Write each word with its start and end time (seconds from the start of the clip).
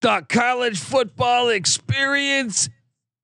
the 0.00 0.24
college 0.28 0.78
football 0.78 1.48
experience 1.50 2.68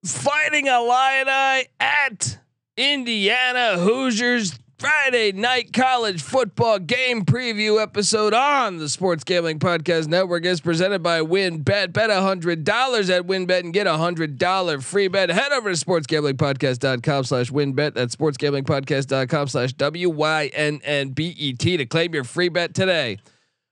fighting 0.05 0.69
a 0.69 0.77
Illini 0.77 1.67
at 1.81 2.39
Indiana 2.77 3.79
Hoosiers 3.79 4.59
Friday 4.79 5.33
night 5.33 5.73
college 5.73 6.21
football 6.21 6.79
game 6.79 7.25
preview 7.25 7.81
episode 7.81 8.35
on 8.35 8.77
the 8.77 8.91
Sports 8.91 9.25
Gambling 9.25 9.59
Podcast 9.59 10.07
Network 10.07 10.45
is 10.45 10.61
presented 10.61 11.03
by 11.03 11.21
WynnBET. 11.21 11.95
Bet 11.95 12.11
a 12.11 12.21
hundred 12.21 12.63
dollars 12.63 13.09
at 13.09 13.23
WynnBET 13.27 13.61
and 13.61 13.73
get 13.73 13.87
a 13.87 13.97
hundred 13.97 14.37
dollar 14.37 14.83
free 14.83 15.09
bet. 15.09 15.31
Head 15.31 15.53
over 15.53 15.73
to 15.73 15.83
sportsgamblingpodcast.com 15.83 17.25
slash 17.25 17.51
WynnBET. 17.51 17.95
That's 17.95 18.15
sportsgamblingpodcast.com 18.15 19.49
slash 19.49 19.73
W 19.73 20.11
Y 20.11 20.51
N 20.53 20.81
N 20.85 21.09
B 21.09 21.35
E 21.39 21.55
T 21.55 21.79
to 21.79 21.87
claim 21.87 22.13
your 22.13 22.25
free 22.25 22.51
bet 22.51 22.75
today. 22.75 23.17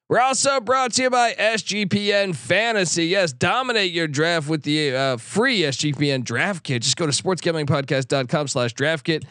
We're 0.09 0.21
also 0.21 0.61
brought 0.61 0.93
to 0.95 1.03
you 1.03 1.11
by 1.11 1.33
SGPN 1.33 2.37
Fantasy. 2.37 3.07
Yes, 3.07 3.33
dominate 3.33 3.91
your 3.91 4.07
draft 4.07 4.49
with 4.49 4.63
the 4.63 4.95
uh, 4.95 5.17
free 5.17 5.61
SGPN 5.61 6.25
draft 6.25 6.63
kit. 6.63 6.83
Just 6.83 6.97
go 6.99 7.07
to 7.07 7.13
sportsgamblingpodcast.com 7.13 8.49
slash 8.49 8.75
draft 8.75 9.07
kit. 9.07 9.25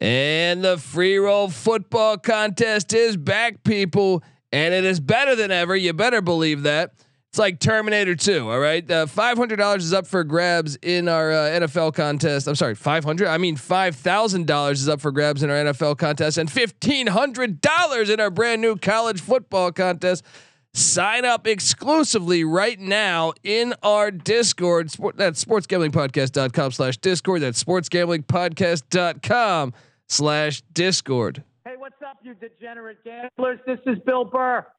And 0.00 0.64
the 0.64 0.78
free 0.78 1.18
roll 1.18 1.50
football 1.50 2.16
contest 2.16 2.94
is 2.94 3.18
back, 3.18 3.62
people. 3.64 4.22
And 4.50 4.72
it 4.72 4.84
is 4.84 4.98
better 4.98 5.36
than 5.36 5.50
ever. 5.50 5.76
You 5.76 5.92
better 5.92 6.22
believe 6.22 6.62
that. 6.62 6.94
It's 7.38 7.40
like 7.40 7.60
Terminator 7.60 8.16
2. 8.16 8.50
All 8.50 8.58
right. 8.58 8.82
Uh, 8.90 9.06
$500 9.06 9.76
is 9.76 9.92
up 9.92 10.08
for 10.08 10.24
grabs 10.24 10.74
in 10.82 11.06
our 11.06 11.30
uh, 11.30 11.60
NFL 11.60 11.94
contest. 11.94 12.48
I'm 12.48 12.56
sorry, 12.56 12.74
500. 12.74 13.28
I 13.28 13.38
mean, 13.38 13.56
$5,000 13.56 14.72
is 14.72 14.88
up 14.88 15.00
for 15.00 15.12
grabs 15.12 15.44
in 15.44 15.50
our 15.50 15.66
NFL 15.66 15.98
contest 15.98 16.36
and 16.36 16.50
$1,500 16.50 18.10
in 18.10 18.18
our 18.18 18.30
brand 18.30 18.60
new 18.60 18.74
college 18.74 19.20
football 19.20 19.70
contest. 19.70 20.24
Sign 20.74 21.24
up 21.24 21.46
exclusively 21.46 22.42
right 22.42 22.80
now 22.80 23.34
in 23.44 23.72
our 23.84 24.10
Discord. 24.10 24.90
Sport, 24.90 25.16
that's 25.16 25.44
sportsgamblingpodcast.com 25.44 26.72
slash 26.72 26.96
Discord. 26.96 27.42
That's 27.42 27.62
sportsgamblingpodcast.com 27.62 29.74
slash 30.08 30.62
Discord. 30.72 31.44
Hey, 31.64 31.74
what's 31.78 32.02
up, 32.04 32.18
you 32.20 32.34
degenerate 32.34 33.04
gamblers? 33.04 33.60
This 33.64 33.78
is 33.86 33.96
Bill 34.04 34.24
Burr 34.24 34.66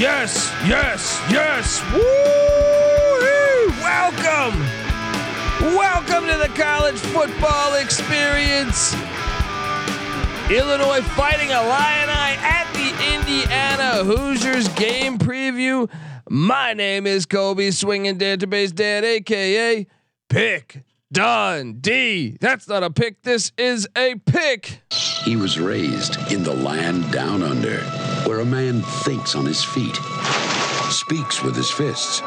Yes, 0.00 0.50
yes, 0.66 1.20
yes. 1.30 1.82
Woo! 1.92 2.00
Welcome. 3.82 4.58
Welcome 5.76 6.26
to 6.26 6.38
the 6.38 6.48
college 6.54 6.96
football 6.96 7.74
experience. 7.74 8.94
Illinois 10.50 11.02
fighting 11.02 11.50
Illini 11.50 12.38
at 12.40 12.66
the 12.72 13.14
Indiana 13.14 14.02
Hoosiers 14.02 14.68
game 14.68 15.18
preview. 15.18 15.86
My 16.30 16.72
name 16.72 17.06
is 17.06 17.26
Colby 17.26 17.70
Swinging 17.70 18.16
Database 18.16 18.74
Dad, 18.74 19.04
aka 19.04 19.86
Pick 20.30 20.82
Dundee. 21.12 22.38
That's 22.40 22.66
not 22.66 22.82
a 22.82 22.90
pick. 22.90 23.20
This 23.20 23.52
is 23.58 23.86
a 23.94 24.14
pick. 24.14 24.80
He 25.24 25.36
was 25.36 25.60
raised 25.60 26.16
in 26.32 26.42
the 26.42 26.54
land 26.54 27.12
down 27.12 27.42
under, 27.42 27.82
where 28.26 28.40
a 28.40 28.44
man 28.44 28.82
thinks 28.82 29.34
on 29.34 29.46
his 29.46 29.62
feet, 29.64 29.96
speaks 30.90 31.42
with 31.42 31.54
his 31.56 31.70
fists, 31.70 32.22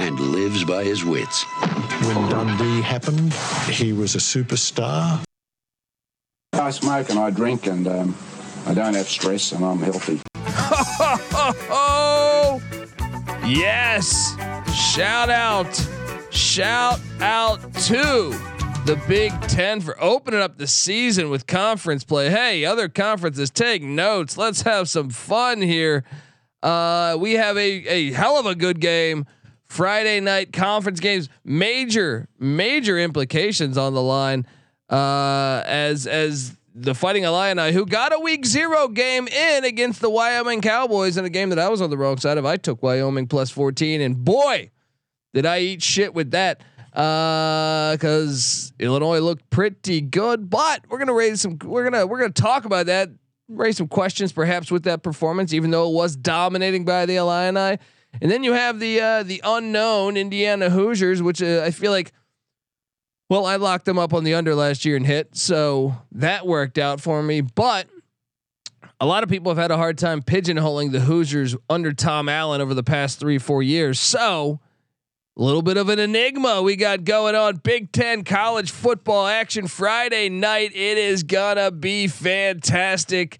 and 0.00 0.18
lives 0.18 0.64
by 0.64 0.84
his 0.84 1.04
wits. 1.04 1.44
When 2.04 2.28
Dundee 2.28 2.80
happened, 2.82 3.32
he 3.70 3.92
was 3.92 4.14
a 4.14 4.18
superstar. 4.18 5.22
I 6.52 6.70
smoke 6.70 7.10
and 7.10 7.18
I 7.18 7.30
drink 7.30 7.66
and 7.66 7.86
um, 7.86 8.16
I 8.66 8.74
don't 8.74 8.94
have 8.94 9.08
stress 9.08 9.52
and 9.52 9.64
I'm 9.64 9.78
healthy. 9.78 10.20
Oh, 11.70 12.60
yes. 13.46 14.34
Shout 14.74 15.30
out. 15.30 15.74
Shout 16.30 17.00
out 17.20 17.60
to 17.84 18.55
the 18.86 19.02
Big 19.08 19.32
Ten 19.48 19.80
for 19.80 20.00
opening 20.00 20.38
up 20.38 20.58
the 20.58 20.68
season 20.68 21.28
with 21.28 21.48
conference 21.48 22.04
play. 22.04 22.30
Hey, 22.30 22.64
other 22.64 22.88
conferences, 22.88 23.50
take 23.50 23.82
notes. 23.82 24.38
Let's 24.38 24.62
have 24.62 24.88
some 24.88 25.10
fun 25.10 25.60
here. 25.60 26.04
Uh, 26.62 27.16
we 27.18 27.32
have 27.32 27.56
a, 27.56 27.60
a 27.60 28.12
hell 28.12 28.38
of 28.38 28.46
a 28.46 28.54
good 28.54 28.80
game. 28.80 29.26
Friday 29.64 30.20
night 30.20 30.52
conference 30.52 31.00
games, 31.00 31.28
major, 31.44 32.28
major 32.38 32.96
implications 32.96 33.76
on 33.76 33.92
the 33.92 34.02
line. 34.02 34.46
Uh, 34.88 35.64
as 35.66 36.06
as 36.06 36.56
the 36.72 36.94
Fighting 36.94 37.24
Illini, 37.24 37.72
who 37.72 37.86
got 37.86 38.14
a 38.14 38.20
week 38.20 38.46
zero 38.46 38.86
game 38.86 39.26
in 39.26 39.64
against 39.64 40.00
the 40.00 40.10
Wyoming 40.10 40.60
Cowboys 40.60 41.16
in 41.16 41.24
a 41.24 41.30
game 41.30 41.48
that 41.48 41.58
I 41.58 41.68
was 41.68 41.82
on 41.82 41.90
the 41.90 41.98
wrong 41.98 42.18
side 42.18 42.38
of. 42.38 42.46
I 42.46 42.56
took 42.56 42.84
Wyoming 42.84 43.26
plus 43.26 43.50
14, 43.50 44.00
and 44.00 44.24
boy, 44.24 44.70
did 45.34 45.44
I 45.44 45.58
eat 45.58 45.82
shit 45.82 46.14
with 46.14 46.30
that. 46.30 46.62
Because 46.96 48.72
uh, 48.80 48.84
Illinois 48.84 49.18
looked 49.18 49.50
pretty 49.50 50.00
good, 50.00 50.48
but 50.48 50.80
we're 50.88 50.98
gonna 50.98 51.12
raise 51.12 51.42
some. 51.42 51.58
We're 51.62 51.84
gonna 51.84 52.06
we're 52.06 52.18
gonna 52.18 52.32
talk 52.32 52.64
about 52.64 52.86
that. 52.86 53.10
Raise 53.48 53.76
some 53.76 53.86
questions, 53.86 54.32
perhaps, 54.32 54.70
with 54.70 54.84
that 54.84 55.02
performance, 55.02 55.52
even 55.52 55.70
though 55.70 55.90
it 55.90 55.94
was 55.94 56.16
dominating 56.16 56.86
by 56.86 57.04
the 57.04 57.16
Illini. 57.16 57.78
And 58.22 58.30
then 58.30 58.42
you 58.42 58.54
have 58.54 58.80
the 58.80 58.98
uh, 58.98 59.22
the 59.24 59.42
unknown 59.44 60.16
Indiana 60.16 60.70
Hoosiers, 60.70 61.22
which 61.22 61.42
uh, 61.42 61.62
I 61.62 61.70
feel 61.70 61.92
like 61.92 62.12
well, 63.28 63.44
I 63.44 63.56
locked 63.56 63.84
them 63.84 63.98
up 63.98 64.14
on 64.14 64.24
the 64.24 64.32
under 64.32 64.54
last 64.54 64.86
year 64.86 64.96
and 64.96 65.06
hit, 65.06 65.36
so 65.36 65.96
that 66.12 66.46
worked 66.46 66.78
out 66.78 67.02
for 67.02 67.22
me. 67.22 67.42
But 67.42 67.88
a 69.00 69.06
lot 69.06 69.22
of 69.22 69.28
people 69.28 69.50
have 69.50 69.58
had 69.58 69.70
a 69.70 69.76
hard 69.76 69.98
time 69.98 70.22
pigeonholing 70.22 70.92
the 70.92 71.00
Hoosiers 71.00 71.56
under 71.68 71.92
Tom 71.92 72.30
Allen 72.30 72.62
over 72.62 72.72
the 72.72 72.82
past 72.82 73.20
three, 73.20 73.36
four 73.36 73.62
years. 73.62 74.00
So 74.00 74.60
a 75.36 75.42
little 75.42 75.62
bit 75.62 75.76
of 75.76 75.88
an 75.88 75.98
enigma 75.98 76.62
we 76.62 76.76
got 76.76 77.04
going 77.04 77.34
on. 77.34 77.56
Big 77.56 77.92
Ten 77.92 78.24
college 78.24 78.70
football 78.70 79.26
action 79.26 79.66
Friday 79.66 80.28
night. 80.28 80.72
It 80.74 80.98
is 80.98 81.22
gonna 81.22 81.70
be 81.70 82.06
fantastic. 82.06 83.38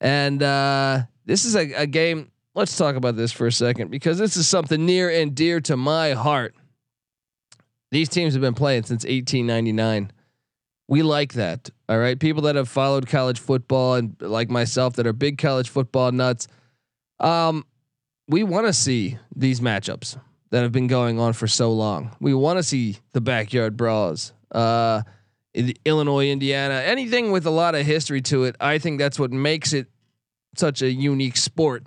And 0.00 0.42
uh, 0.42 1.02
this 1.24 1.44
is 1.44 1.56
a, 1.56 1.72
a 1.72 1.86
game. 1.86 2.30
Let's 2.54 2.76
talk 2.76 2.96
about 2.96 3.16
this 3.16 3.32
for 3.32 3.46
a 3.46 3.52
second 3.52 3.90
because 3.90 4.18
this 4.18 4.36
is 4.36 4.46
something 4.46 4.84
near 4.84 5.08
and 5.08 5.34
dear 5.34 5.60
to 5.62 5.76
my 5.76 6.12
heart. 6.12 6.54
These 7.90 8.08
teams 8.08 8.34
have 8.34 8.42
been 8.42 8.54
playing 8.54 8.82
since 8.82 9.04
1899. 9.04 10.12
We 10.88 11.02
like 11.02 11.34
that. 11.34 11.70
All 11.88 11.98
right. 11.98 12.18
People 12.18 12.42
that 12.42 12.56
have 12.56 12.68
followed 12.68 13.06
college 13.06 13.38
football 13.38 13.94
and 13.94 14.16
like 14.20 14.50
myself 14.50 14.94
that 14.96 15.06
are 15.06 15.12
big 15.12 15.38
college 15.38 15.68
football 15.68 16.12
nuts. 16.12 16.48
Um, 17.18 17.64
we 18.28 18.42
want 18.42 18.66
to 18.66 18.72
see 18.72 19.18
these 19.34 19.60
matchups 19.60 20.18
that 20.50 20.62
have 20.62 20.72
been 20.72 20.86
going 20.86 21.18
on 21.18 21.32
for 21.32 21.46
so 21.46 21.72
long. 21.72 22.16
We 22.20 22.34
want 22.34 22.58
to 22.58 22.62
see 22.62 22.98
the 23.12 23.20
backyard 23.20 23.76
brawls. 23.76 24.32
Uh, 24.50 25.02
Illinois, 25.84 26.30
Indiana, 26.30 26.74
anything 26.74 27.32
with 27.32 27.46
a 27.46 27.50
lot 27.50 27.74
of 27.74 27.84
history 27.86 28.20
to 28.22 28.44
it. 28.44 28.56
I 28.60 28.78
think 28.78 28.98
that's 28.98 29.18
what 29.18 29.32
makes 29.32 29.72
it 29.72 29.86
such 30.56 30.82
a 30.82 30.90
unique 30.90 31.36
sport. 31.36 31.84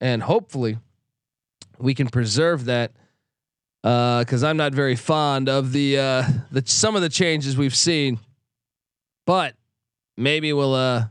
And 0.00 0.22
hopefully 0.22 0.78
we 1.78 1.94
can 1.94 2.08
preserve 2.08 2.66
that 2.66 2.92
because 3.82 4.44
uh, 4.44 4.48
I'm 4.48 4.56
not 4.56 4.74
very 4.74 4.96
fond 4.96 5.48
of 5.48 5.72
the 5.72 5.98
uh, 5.98 6.24
the 6.50 6.62
some 6.66 6.96
of 6.96 7.02
the 7.02 7.08
changes 7.08 7.56
we've 7.56 7.76
seen, 7.76 8.18
but 9.26 9.54
maybe 10.16 10.52
we'll. 10.52 10.74
Uh, 10.74 11.06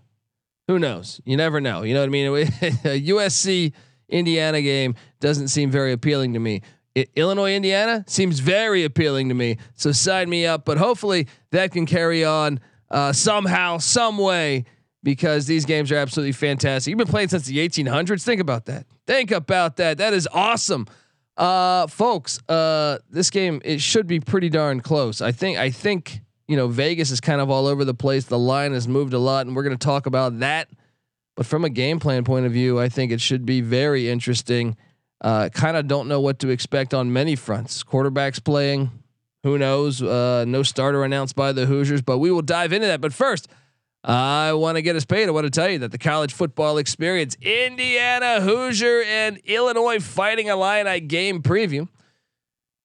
who 0.68 0.80
knows? 0.80 1.22
You 1.24 1.38
never 1.38 1.62
know. 1.62 1.83
You 1.83 1.94
know 1.94 2.01
what 2.01 2.07
I 2.07 2.10
mean? 2.10 2.28
a 2.33 3.01
USC 3.07 3.72
Indiana 4.10 4.62
game 4.62 4.95
doesn't 5.22 5.48
seem 5.48 5.72
very 5.72 5.94
appealing 5.94 6.33
to 6.33 6.40
me. 6.40 6.62
Illinois 7.16 7.56
Indiana 7.56 8.04
seems 8.08 8.40
very 8.40 8.84
appealing 8.84 9.30
to 9.30 9.36
me. 9.36 9.58
So 9.76 9.92
sign 9.92 10.30
me 10.30 10.46
up. 10.46 10.66
But 10.66 10.78
hopefully 10.78 11.28
that 11.52 11.72
can 11.72 11.86
carry 11.86 12.24
on 12.24 12.60
uh, 12.90 13.14
somehow, 13.14 13.78
some 13.78 14.18
way, 14.18 14.66
because 15.04 15.46
these 15.46 15.66
games 15.66 15.92
are 15.92 15.98
absolutely 15.98 16.32
fantastic. 16.34 16.92
You've 16.92 16.98
been 16.98 17.08
playing 17.08 17.30
since 17.30 17.46
the 17.46 17.58
1800s. 17.58 18.24
Think 18.24 18.42
about 18.42 18.66
that. 18.66 18.86
Think 19.06 19.32
about 19.32 19.78
that. 19.78 20.00
That 20.00 20.14
is 20.14 20.28
awesome. 20.32 20.88
Uh, 21.38 21.86
folks, 21.88 22.40
uh, 22.50 22.98
this 23.10 23.30
game 23.30 23.62
it 23.64 23.80
should 23.80 24.08
be 24.08 24.20
pretty 24.20 24.50
darn 24.50 24.82
close. 24.82 25.22
I 25.22 25.32
think. 25.32 25.58
I 25.58 25.70
think 25.70 26.22
you 26.48 26.58
know 26.58 26.68
Vegas 26.68 27.12
is 27.12 27.22
kind 27.22 27.40
of 27.40 27.50
all 27.50 27.68
over 27.68 27.86
the 27.86 27.94
place. 27.94 28.26
The 28.26 28.40
line 28.40 28.74
has 28.74 28.88
moved 28.88 29.14
a 29.14 29.20
lot, 29.20 29.46
and 29.46 29.56
we're 29.56 29.64
going 29.64 29.78
to 29.78 29.86
talk 29.86 30.08
about 30.08 30.40
that. 30.40 30.70
But 31.36 31.46
from 31.46 31.64
a 31.64 31.70
game 31.70 32.00
plan 32.00 32.24
point 32.24 32.48
of 32.48 32.52
view, 32.52 32.80
I 32.80 32.90
think 32.90 33.12
it 33.12 33.22
should 33.22 33.46
be 33.46 33.62
very 33.62 34.10
interesting. 34.10 34.76
Uh, 35.22 35.50
kind 35.50 35.75
of 35.78 35.88
don't 35.88 36.08
know 36.08 36.22
what 36.22 36.40
to 36.40 36.50
expect 36.50 36.94
on 36.94 37.12
many 37.12 37.36
fronts. 37.36 37.84
Quarterbacks 37.84 38.44
playing, 38.44 38.92
Who 39.44 39.58
knows? 39.58 40.02
Uh, 40.02 40.46
no 40.48 40.62
starter 40.64 41.04
announced 41.04 41.36
by 41.36 41.52
the 41.54 41.66
Hoosiers, 41.66 42.02
but 42.02 42.19
we 42.19 42.31
will 42.31 42.42
dive 42.42 42.72
into 42.74 42.88
that. 42.88 43.02
But 43.02 43.14
first, 43.14 43.48
I 44.04 44.54
want 44.54 44.78
to 44.78 44.81
get 44.81 44.96
us 44.96 45.06
paid. 45.06 45.28
I 45.28 45.31
want 45.31 45.46
to 45.46 45.50
tell 45.50 45.69
you 45.69 45.80
that 45.80 45.92
the 45.92 45.98
college 45.98 46.34
football 46.34 46.78
experience, 46.78 47.36
Indiana 47.42 48.42
Hoosier 48.42 49.02
and 49.04 49.38
Illinois 49.46 50.00
Fighting 50.00 50.48
Illini 50.48 51.00
game 51.00 51.42
preview. 51.42 51.88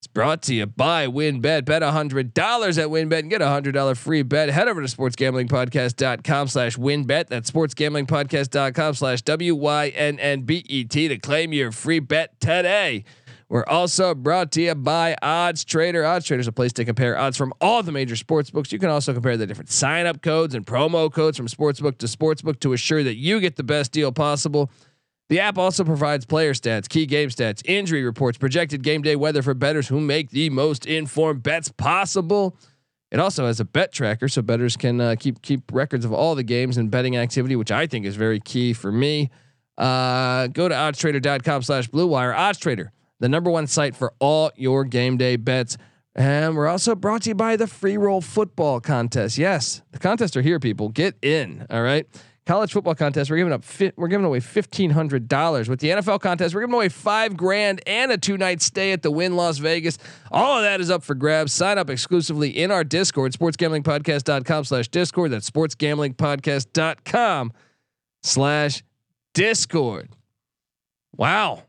It's 0.03 0.09
brought 0.09 0.43
to 0.43 0.55
you 0.55 0.67
by 0.67 1.07
WynnBET. 1.07 1.65
Bet 1.65 1.81
$100 1.81 2.27
at 2.27 2.89
WynnBET 2.89 3.19
and 3.21 3.31
get 3.31 3.41
a 3.41 3.45
$100 3.45 3.97
free 3.97 4.25
bet. 4.25 4.49
Head 4.49 4.67
over 4.67 4.85
to 4.85 4.89
sportsgamblingpodcast.com 4.89 6.49
slash 6.49 6.77
WynnBET. 6.77 7.29
That's 7.29 7.49
sportsgamblingpodcast.com 7.49 8.95
slash 8.95 9.23
W-Y-N-N-B-E-T 9.23 11.09
to 11.09 11.19
claim 11.19 11.53
your 11.53 11.71
free 11.71 12.01
bet 12.01 12.41
today. 12.41 13.05
We're 13.49 13.65
also 13.67 14.13
brought 14.17 14.51
to 14.53 14.63
you 14.63 14.75
by 14.75 15.15
Odds 15.23 15.65
Trader. 15.65 16.05
Odds 16.05 16.27
Trader 16.27 16.41
is 16.41 16.49
a 16.49 16.53
place 16.53 16.73
to 16.73 16.85
compare 16.85 17.17
odds 17.17 17.37
from 17.37 17.53
all 17.61 17.85
the 17.85 17.93
major 17.93 18.17
sports 18.17 18.51
books. 18.51 18.73
You 18.73 18.81
can 18.81 18.91
also 18.91 19.13
compare 19.13 19.37
the 19.37 19.47
different 19.47 19.71
sign 19.71 20.07
up 20.07 20.21
codes 20.21 20.57
and 20.57 20.67
promo 20.67 21.13
codes 21.13 21.37
from 21.37 21.47
sportsbook 21.47 21.99
to 21.99 22.07
sportsbook 22.07 22.59
to 22.59 22.73
assure 22.73 23.05
that 23.05 23.19
you 23.19 23.39
get 23.39 23.55
the 23.55 23.63
best 23.63 23.93
deal 23.93 24.11
possible. 24.11 24.69
The 25.29 25.41
app 25.41 25.57
also 25.57 25.85
provides 25.85 26.27
player 26.27 26.53
stats, 26.53 26.89
key 26.89 27.07
game 27.07 27.31
stats, 27.31 27.63
injury 27.65 28.05
reports, 28.05 28.37
projected 28.37 28.83
game 28.83 29.03
day 29.03 29.17
weather 29.17 29.43
for 29.43 29.55
bettors 29.55 29.89
who 29.89 30.01
make 30.01 30.31
the 30.31 30.51
most 30.51 30.85
informed 30.85 31.43
bets 31.43 31.71
possible. 31.71 32.57
It 33.11 33.21
also 33.21 33.47
has 33.47 33.61
a 33.61 33.65
bet 33.65 33.93
tracker, 33.93 34.29
so 34.29 34.43
bettors 34.43 34.77
can 34.77 35.01
uh, 35.01 35.17
keep 35.19 35.41
keep 35.43 35.73
records 35.73 36.05
of 36.05 36.13
all 36.13 36.35
the 36.35 36.43
games 36.43 36.77
and 36.77 36.91
betting 36.91 37.17
activity, 37.17 37.57
which 37.57 37.71
I 37.71 37.87
think 37.87 38.05
is 38.05 38.17
very 38.17 38.41
key 38.41 38.73
for 38.73 38.91
me. 38.91 39.31
Uh, 39.79 40.49
go 40.49 40.69
to 40.69 40.75
oddstrader.com 40.75 41.63
slash 41.63 41.89
blue 41.89 42.07
wire. 42.07 42.33
OddsTrader 42.33 42.89
the 43.23 43.29
number 43.29 43.51
one 43.51 43.69
site 43.69 43.95
for 43.95 44.13
all 44.19 44.51
your 44.57 44.85
game 44.85 45.17
day 45.17 45.37
bets. 45.37 45.79
And 46.15 46.57
we're 46.57 46.67
also 46.67 46.95
brought 46.95 47.23
to 47.23 47.31
you 47.31 47.35
by 47.35 47.57
the 47.57 47.69
free 47.69 47.97
roll 47.97 48.21
football 48.21 48.81
contest. 48.81 49.39
Yes, 49.39 49.81
the 49.93 49.99
contests 49.99 50.37
are 50.37 50.43
here, 50.43 50.59
people. 50.61 50.91
Get 50.91 51.15
in. 51.23 51.65
All 51.71 51.83
right. 51.83 52.07
College 52.45 52.73
football 52.73 52.97
contest. 52.97 53.31
We're 53.31 53.37
giving 53.37 53.53
up. 53.53 53.63
Fi- 53.63 53.93
we're 53.97 54.09
giving 54.09 54.27
away 54.27 54.41
fifteen 54.41 54.91
hundred 54.91 55.29
dollars 55.29 55.69
with 55.69 55.79
the 55.79 55.91
NFL 55.91 56.21
contest. 56.21 56.55
We're 56.55 56.63
giving 56.63 56.75
away 56.75 56.89
five 56.89 57.37
grand 57.37 57.81
and 57.87 58.11
a 58.11 58.19
two 58.19 58.37
night 58.37 58.61
stay 58.61 58.91
at 58.91 59.03
the 59.03 59.13
Wynn 59.13 59.37
Las 59.37 59.59
Vegas. 59.59 59.97
All 60.33 60.57
of 60.59 60.65
that 60.65 60.81
is 60.81 60.91
up 60.91 61.05
for 61.05 61.15
grabs. 61.15 61.53
Sign 61.53 61.79
up 61.79 61.89
exclusively 61.89 62.51
in 62.51 62.73
our 62.73 62.83
Discord. 62.83 63.33
Sportsgamblingpodcast.com 63.33 64.65
slash 64.65 64.89
Discord. 64.89 65.31
That's 65.31 65.49
sportsgamblingpodcast.com 65.49 67.53
slash 68.25 68.83
Discord. 69.35 70.09
Wow. 71.17 71.63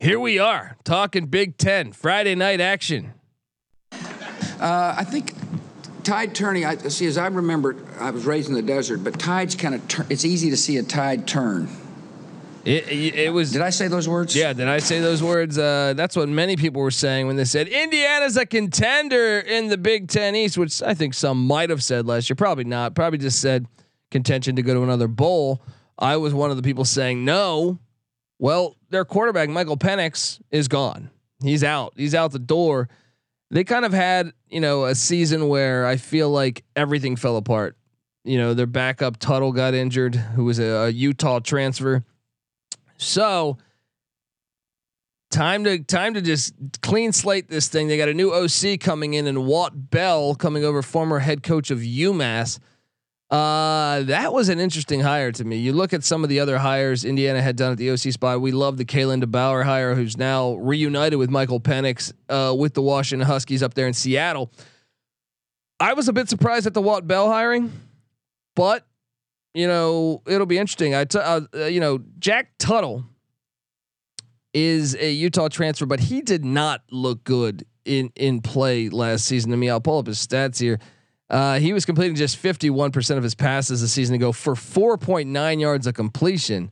Here 0.00 0.18
we 0.18 0.40
are 0.40 0.76
talking 0.82 1.26
Big 1.26 1.56
Ten 1.56 1.92
Friday 1.92 2.34
night 2.34 2.60
action. 2.60 3.14
Uh, 3.92 4.94
I 4.98 5.04
think 5.04 5.34
tide 6.04 6.34
turning. 6.34 6.64
I 6.64 6.76
see. 6.76 7.06
As 7.06 7.18
I 7.18 7.26
remember, 7.26 7.76
I 7.98 8.10
was 8.10 8.24
raised 8.24 8.48
in 8.48 8.54
the 8.54 8.62
desert, 8.62 8.98
but 8.98 9.18
tides 9.18 9.54
kind 9.54 9.74
of. 9.74 9.86
Tur- 9.88 10.06
it's 10.10 10.24
easy 10.24 10.50
to 10.50 10.56
see 10.56 10.76
a 10.76 10.82
tide 10.82 11.26
turn. 11.26 11.68
It, 12.64 12.88
it, 12.88 13.14
it 13.14 13.32
was. 13.32 13.52
Did 13.52 13.62
I 13.62 13.70
say 13.70 13.88
those 13.88 14.08
words? 14.08 14.34
Yeah. 14.34 14.52
Did 14.52 14.68
I 14.68 14.78
say 14.78 15.00
those 15.00 15.22
words? 15.22 15.58
Uh, 15.58 15.94
that's 15.96 16.16
what 16.16 16.28
many 16.28 16.56
people 16.56 16.80
were 16.80 16.90
saying 16.90 17.26
when 17.26 17.36
they 17.36 17.44
said 17.44 17.68
Indiana's 17.68 18.36
a 18.36 18.46
contender 18.46 19.40
in 19.40 19.68
the 19.68 19.76
Big 19.76 20.08
Ten 20.08 20.34
East, 20.34 20.56
which 20.56 20.82
I 20.82 20.94
think 20.94 21.14
some 21.14 21.46
might 21.46 21.70
have 21.70 21.82
said 21.82 22.06
last 22.06 22.30
year. 22.30 22.36
Probably 22.36 22.64
not. 22.64 22.94
Probably 22.94 23.18
just 23.18 23.40
said 23.40 23.66
contention 24.10 24.56
to 24.56 24.62
go 24.62 24.74
to 24.74 24.82
another 24.82 25.08
bowl. 25.08 25.62
I 25.98 26.16
was 26.16 26.32
one 26.32 26.50
of 26.50 26.56
the 26.56 26.62
people 26.62 26.84
saying 26.84 27.24
no. 27.24 27.78
Well, 28.38 28.76
their 28.90 29.04
quarterback 29.04 29.48
Michael 29.48 29.76
Penix 29.76 30.40
is 30.50 30.68
gone. 30.68 31.10
He's 31.42 31.62
out. 31.62 31.92
He's 31.96 32.14
out 32.14 32.32
the 32.32 32.38
door. 32.38 32.88
They 33.50 33.64
kind 33.64 33.84
of 33.84 33.92
had, 33.92 34.32
you 34.48 34.60
know, 34.60 34.84
a 34.84 34.94
season 34.94 35.48
where 35.48 35.86
I 35.86 35.96
feel 35.96 36.30
like 36.30 36.64
everything 36.74 37.16
fell 37.16 37.36
apart. 37.36 37.76
You 38.24 38.38
know, 38.38 38.54
their 38.54 38.66
backup 38.66 39.18
Tuttle 39.18 39.52
got 39.52 39.74
injured, 39.74 40.14
who 40.14 40.44
was 40.44 40.58
a, 40.58 40.64
a 40.64 40.88
Utah 40.88 41.40
transfer. 41.40 42.04
So, 42.96 43.58
time 45.30 45.64
to 45.64 45.78
time 45.80 46.14
to 46.14 46.22
just 46.22 46.54
clean 46.80 47.12
slate 47.12 47.48
this 47.48 47.68
thing. 47.68 47.88
They 47.88 47.96
got 47.96 48.08
a 48.08 48.14
new 48.14 48.32
OC 48.32 48.80
coming 48.80 49.14
in 49.14 49.26
and 49.26 49.46
Walt 49.46 49.72
Bell 49.74 50.34
coming 50.34 50.64
over, 50.64 50.80
former 50.80 51.18
head 51.18 51.42
coach 51.42 51.70
of 51.70 51.80
UMass. 51.80 52.58
Uh, 53.34 54.04
that 54.04 54.32
was 54.32 54.48
an 54.48 54.60
interesting 54.60 55.00
hire 55.00 55.32
to 55.32 55.44
me. 55.44 55.56
You 55.56 55.72
look 55.72 55.92
at 55.92 56.04
some 56.04 56.22
of 56.22 56.30
the 56.30 56.38
other 56.38 56.56
hires 56.56 57.04
Indiana 57.04 57.42
had 57.42 57.56
done 57.56 57.72
at 57.72 57.78
the 57.78 57.90
OC 57.90 58.12
spot. 58.12 58.40
We 58.40 58.52
love 58.52 58.76
the 58.76 58.84
Kalen 58.84 59.24
DeBoer 59.24 59.64
hire, 59.64 59.96
who's 59.96 60.16
now 60.16 60.54
reunited 60.54 61.18
with 61.18 61.30
Michael 61.30 61.58
Penix 61.58 62.12
uh, 62.28 62.54
with 62.54 62.74
the 62.74 62.82
Washington 62.82 63.26
Huskies 63.26 63.60
up 63.60 63.74
there 63.74 63.88
in 63.88 63.92
Seattle. 63.92 64.52
I 65.80 65.94
was 65.94 66.06
a 66.06 66.12
bit 66.12 66.28
surprised 66.28 66.68
at 66.68 66.74
the 66.74 66.80
Walt 66.80 67.08
Bell 67.08 67.28
hiring, 67.28 67.72
but 68.54 68.86
you 69.52 69.66
know 69.66 70.22
it'll 70.28 70.46
be 70.46 70.58
interesting. 70.58 70.94
I, 70.94 71.04
t- 71.04 71.18
uh, 71.18 71.40
uh, 71.56 71.64
you 71.64 71.80
know, 71.80 71.98
Jack 72.20 72.52
Tuttle 72.60 73.02
is 74.52 74.94
a 74.94 75.10
Utah 75.10 75.48
transfer, 75.48 75.86
but 75.86 75.98
he 75.98 76.20
did 76.20 76.44
not 76.44 76.82
look 76.92 77.24
good 77.24 77.66
in 77.84 78.12
in 78.14 78.42
play 78.42 78.90
last 78.90 79.24
season 79.24 79.50
to 79.50 79.56
me. 79.56 79.70
I'll 79.70 79.80
pull 79.80 79.98
up 79.98 80.06
his 80.06 80.24
stats 80.24 80.60
here. 80.60 80.78
Uh, 81.34 81.58
he 81.58 81.72
was 81.72 81.84
completing 81.84 82.14
just 82.14 82.40
51% 82.40 83.16
of 83.16 83.24
his 83.24 83.34
passes 83.34 83.82
a 83.82 83.88
season 83.88 84.14
ago 84.14 84.30
for 84.30 84.54
4.9 84.54 85.60
yards 85.60 85.88
of 85.88 85.94
completion. 85.94 86.70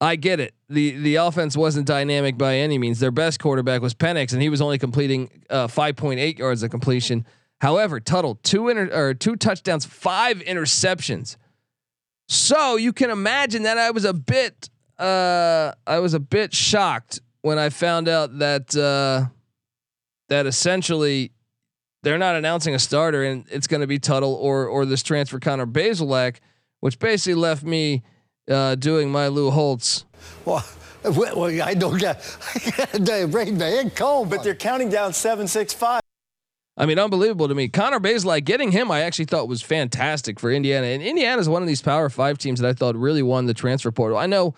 I 0.00 0.16
get 0.16 0.40
it. 0.40 0.54
the 0.68 0.90
The 0.90 1.14
offense 1.14 1.56
wasn't 1.56 1.86
dynamic 1.86 2.36
by 2.36 2.56
any 2.56 2.78
means. 2.78 2.98
Their 2.98 3.12
best 3.12 3.38
quarterback 3.38 3.82
was 3.82 3.94
Penix, 3.94 4.32
and 4.32 4.42
he 4.42 4.48
was 4.48 4.60
only 4.60 4.78
completing 4.78 5.30
uh, 5.48 5.68
5.8 5.68 6.36
yards 6.36 6.64
of 6.64 6.70
completion. 6.70 7.24
However, 7.60 8.00
Tuttle 8.00 8.34
two 8.42 8.68
inter- 8.68 8.90
or 8.92 9.14
two 9.14 9.36
touchdowns, 9.36 9.84
five 9.84 10.38
interceptions. 10.40 11.36
So 12.26 12.74
you 12.74 12.92
can 12.92 13.10
imagine 13.10 13.62
that 13.62 13.78
I 13.78 13.92
was 13.92 14.04
a 14.04 14.12
bit 14.12 14.68
uh, 14.98 15.70
I 15.86 16.00
was 16.00 16.12
a 16.12 16.20
bit 16.20 16.52
shocked 16.52 17.20
when 17.42 17.56
I 17.56 17.68
found 17.68 18.08
out 18.08 18.40
that 18.40 18.74
uh, 18.76 19.30
that 20.28 20.46
essentially 20.46 21.30
they're 22.02 22.18
not 22.18 22.36
announcing 22.36 22.74
a 22.74 22.78
starter 22.78 23.24
and 23.24 23.44
it's 23.50 23.66
going 23.66 23.80
to 23.80 23.86
be 23.86 23.98
Tuttle 23.98 24.34
or 24.34 24.66
or 24.66 24.84
this 24.86 25.02
transfer 25.02 25.38
Connor 25.38 25.66
Bazelak, 25.66 26.36
which 26.80 26.98
basically 26.98 27.34
left 27.34 27.64
me 27.64 28.02
uh, 28.50 28.74
doing 28.76 29.10
my 29.10 29.28
Lou 29.28 29.50
Holtz. 29.50 30.04
Well, 30.44 30.64
well, 31.04 31.62
I 31.62 31.74
don't 31.74 31.98
get 31.98 32.20
the 32.92 33.28
rain 33.30 33.58
man 33.58 33.90
cold, 33.90 34.30
but 34.30 34.42
they're 34.42 34.54
counting 34.54 34.88
down 34.90 35.12
seven, 35.12 35.46
six, 35.48 35.72
five. 35.72 36.00
I 36.78 36.84
mean, 36.84 36.98
unbelievable 36.98 37.48
to 37.48 37.54
me. 37.54 37.68
Connor 37.68 38.00
Bazelak 38.00 38.44
getting 38.44 38.70
him, 38.70 38.90
I 38.90 39.00
actually 39.00 39.24
thought 39.24 39.48
was 39.48 39.62
fantastic 39.62 40.38
for 40.38 40.50
Indiana. 40.50 40.88
And 40.88 41.02
Indiana 41.02 41.40
is 41.40 41.48
one 41.48 41.62
of 41.62 41.68
these 41.68 41.80
Power 41.80 42.10
Five 42.10 42.36
teams 42.36 42.60
that 42.60 42.68
I 42.68 42.74
thought 42.74 42.96
really 42.96 43.22
won 43.22 43.46
the 43.46 43.54
transfer 43.54 43.90
portal. 43.90 44.18
I 44.18 44.26
know 44.26 44.54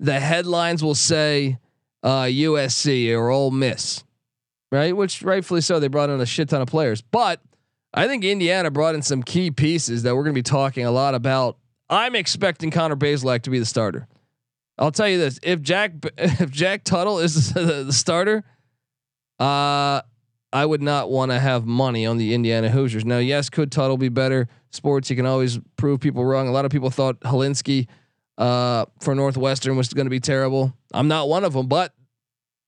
the 0.00 0.18
headlines 0.18 0.82
will 0.82 0.96
say 0.96 1.58
uh, 2.02 2.22
USC 2.24 3.12
or 3.16 3.30
Ole 3.30 3.52
Miss, 3.52 4.02
right? 4.70 4.96
Which 4.96 5.22
rightfully 5.22 5.60
so, 5.60 5.80
they 5.80 5.88
brought 5.88 6.10
in 6.10 6.20
a 6.20 6.26
shit 6.26 6.48
ton 6.48 6.60
of 6.60 6.68
players. 6.68 7.02
But 7.02 7.40
I 7.92 8.06
think 8.06 8.24
Indiana 8.24 8.70
brought 8.70 8.94
in 8.94 9.02
some 9.02 9.22
key 9.22 9.50
pieces 9.50 10.02
that 10.04 10.14
we're 10.14 10.22
going 10.22 10.34
to 10.34 10.38
be 10.38 10.42
talking 10.42 10.86
a 10.86 10.90
lot 10.90 11.14
about. 11.14 11.58
I'm 11.88 12.14
expecting 12.14 12.70
Connor 12.70 12.96
Bazelak 12.96 13.42
to 13.42 13.50
be 13.50 13.58
the 13.58 13.66
starter. 13.66 14.06
I'll 14.78 14.92
tell 14.92 15.08
you 15.08 15.18
this: 15.18 15.38
if 15.42 15.60
Jack 15.60 15.92
if 16.18 16.50
Jack 16.50 16.84
Tuttle 16.84 17.18
is 17.18 17.52
the 17.54 17.92
starter, 17.92 18.44
uh, 19.38 20.02
I 20.52 20.66
would 20.66 20.82
not 20.82 21.10
want 21.10 21.30
to 21.30 21.38
have 21.38 21.66
money 21.66 22.06
on 22.06 22.16
the 22.16 22.34
Indiana 22.34 22.70
Hoosiers. 22.70 23.04
Now, 23.04 23.18
yes, 23.18 23.50
could 23.50 23.70
Tuttle 23.70 23.98
be 23.98 24.08
better? 24.08 24.48
Sports, 24.70 25.10
you 25.10 25.16
can 25.16 25.26
always 25.26 25.58
prove 25.76 26.00
people 26.00 26.24
wrong. 26.24 26.48
A 26.48 26.52
lot 26.52 26.64
of 26.64 26.70
people 26.70 26.90
thought 26.90 27.20
Hilinski 27.20 27.88
uh, 28.38 28.86
for 29.00 29.14
Northwestern 29.14 29.76
was 29.76 29.92
going 29.92 30.06
to 30.06 30.10
be 30.10 30.20
terrible. 30.20 30.72
I'm 30.92 31.08
not 31.08 31.28
one 31.28 31.44
of 31.44 31.52
them, 31.52 31.66
but 31.66 31.92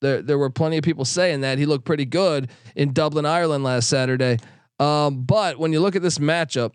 there 0.02 0.20
there 0.20 0.36
were 0.36 0.50
plenty 0.50 0.76
of 0.76 0.84
people 0.84 1.06
saying 1.06 1.40
that 1.40 1.56
he 1.56 1.64
looked 1.64 1.86
pretty 1.86 2.04
good 2.04 2.50
in 2.76 2.92
Dublin, 2.92 3.24
Ireland 3.24 3.64
last 3.64 3.88
Saturday. 3.88 4.38
Um, 4.78 5.22
but 5.22 5.58
when 5.58 5.72
you 5.72 5.80
look 5.80 5.96
at 5.96 6.02
this 6.02 6.18
matchup, 6.18 6.72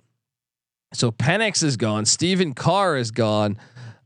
so 0.94 1.12
Penix 1.12 1.64
is 1.64 1.78
gone, 1.78 2.06
Stephen 2.06 2.54
Carr 2.54 2.98
is 2.98 3.12
gone. 3.12 3.58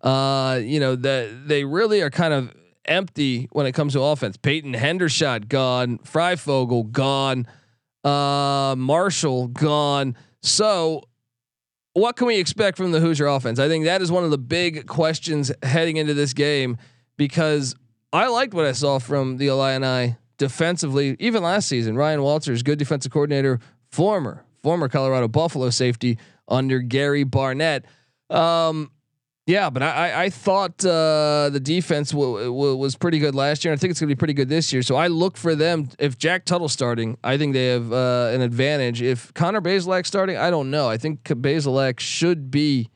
Uh, 0.02 0.60
you 0.62 0.80
know 0.80 0.96
that 0.96 1.48
they 1.48 1.64
really 1.64 2.02
are 2.02 2.10
kind 2.10 2.34
of 2.34 2.54
empty 2.86 3.48
when 3.52 3.66
it 3.66 3.74
comes 3.74 3.94
to 3.94 4.02
offense. 4.02 4.36
Peyton 4.38 4.74
Hendershot 4.74 5.48
gone, 5.48 6.00
Fryfogle 6.00 6.92
gone, 6.92 7.48
uh, 8.04 8.76
Marshall 8.78 9.48
gone. 9.48 10.18
So, 10.42 11.04
what 11.94 12.16
can 12.16 12.28
we 12.28 12.38
expect 12.38 12.78
from 12.78 12.92
the 12.92 13.00
Hoosier 13.00 13.28
offense? 13.28 13.60
I 13.60 13.68
think 13.68 13.86
that 13.86 14.02
is 14.02 14.12
one 14.12 14.24
of 14.24 14.32
the 14.32 14.40
big 14.40 14.88
questions 14.88 15.52
heading 15.62 15.98
into 15.98 16.16
this 16.16 16.34
game 16.34 16.78
because 17.18 17.76
I 18.14 18.28
liked 18.28 18.54
what 18.54 18.66
I 18.66 18.74
saw 18.74 19.00
from 19.00 19.38
the 19.38 19.48
Illini 19.48 20.16
defensively, 20.38 21.16
even 21.20 21.44
last 21.44 21.68
season. 21.68 21.96
Ryan 21.96 22.22
Walters, 22.22 22.64
good 22.64 22.80
defensive 22.80 23.12
coordinator, 23.12 23.60
former 23.92 24.44
former 24.64 24.88
Colorado 24.90 25.28
Buffalo 25.28 25.70
safety 25.72 26.20
under 26.48 26.80
Gary 26.80 27.24
Barnett. 27.24 27.86
Um, 28.30 28.92
Yeah, 29.48 29.70
but 29.72 29.82
I 29.82 30.26
I, 30.26 30.30
thought 30.30 30.86
uh, 30.86 31.50
the 31.52 31.60
defense 31.60 32.12
w- 32.12 32.38
w- 32.46 32.76
was 32.76 32.96
pretty 32.96 33.18
good 33.20 33.34
last 33.34 33.66
year. 33.66 33.72
and 33.74 33.80
I 33.80 33.82
think 33.82 33.92
it's 33.92 34.00
going 34.00 34.08
to 34.10 34.16
be 34.16 34.20
pretty 34.20 34.34
good 34.36 34.50
this 34.50 34.72
year. 34.72 34.84
So 34.84 34.96
I 34.96 35.08
look 35.08 35.36
for 35.36 35.56
them. 35.56 35.90
If 35.98 36.18
Jack 36.20 36.46
Tuttle's 36.46 36.74
starting, 36.74 37.18
I 37.24 37.38
think 37.38 37.54
they 37.54 37.68
have 37.68 37.92
uh, 37.92 38.30
an 38.34 38.42
advantage. 38.42 39.02
If 39.02 39.34
Connor 39.34 39.62
Bazelak 39.62 40.06
starting, 40.06 40.38
I 40.38 40.52
don't 40.52 40.70
know. 40.70 40.88
I 40.88 40.98
think 40.98 41.24
Bazelak 41.24 42.00
should 42.00 42.52
be 42.52 42.90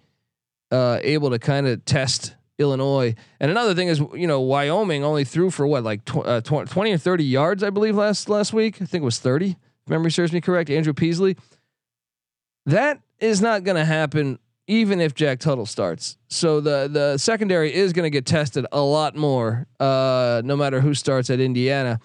uh, 0.72 1.00
able 1.02 1.32
to 1.32 1.40
kind 1.40 1.66
of 1.68 1.84
test 1.86 2.36
Illinois. 2.58 3.16
And 3.40 3.52
another 3.52 3.74
thing 3.74 3.88
is, 3.88 4.00
you 4.14 4.28
know, 4.28 4.42
Wyoming 4.42 5.04
only 5.04 5.24
threw 5.24 5.50
for 5.50 5.68
what 5.68 5.84
like 5.84 6.06
tw- 6.06 6.26
uh, 6.26 6.42
tw- 6.42 6.70
twenty 6.70 6.94
or 6.94 6.98
thirty 6.98 7.26
yards, 7.26 7.64
I 7.64 7.70
believe 7.70 7.96
last 7.96 8.30
last 8.30 8.54
week. 8.54 8.82
I 8.82 8.86
think 8.86 9.02
it 9.02 9.06
was 9.06 9.20
thirty. 9.20 9.58
If 9.86 9.90
memory 9.90 10.12
serves 10.12 10.32
me 10.32 10.42
correct. 10.42 10.70
Andrew 10.70 10.94
Peasley. 10.94 11.38
That 12.66 13.02
is 13.20 13.42
not 13.42 13.64
going 13.64 13.78
to 13.78 13.86
happen 13.86 14.40
even 14.68 15.00
if 15.00 15.14
Jack 15.14 15.40
Tuttle 15.40 15.66
starts. 15.68 16.18
So 16.28 16.60
the 16.60 16.90
the 16.92 17.18
secondary 17.18 17.74
is 17.74 17.94
going 17.94 18.06
to 18.06 18.10
get 18.10 18.26
tested 18.26 18.66
a 18.72 18.82
lot 18.82 19.16
more, 19.16 19.68
uh, 19.80 20.42
no 20.44 20.56
matter 20.56 20.82
who 20.82 20.94
starts 20.94 21.30
at 21.30 21.40
Indiana. 21.40 22.00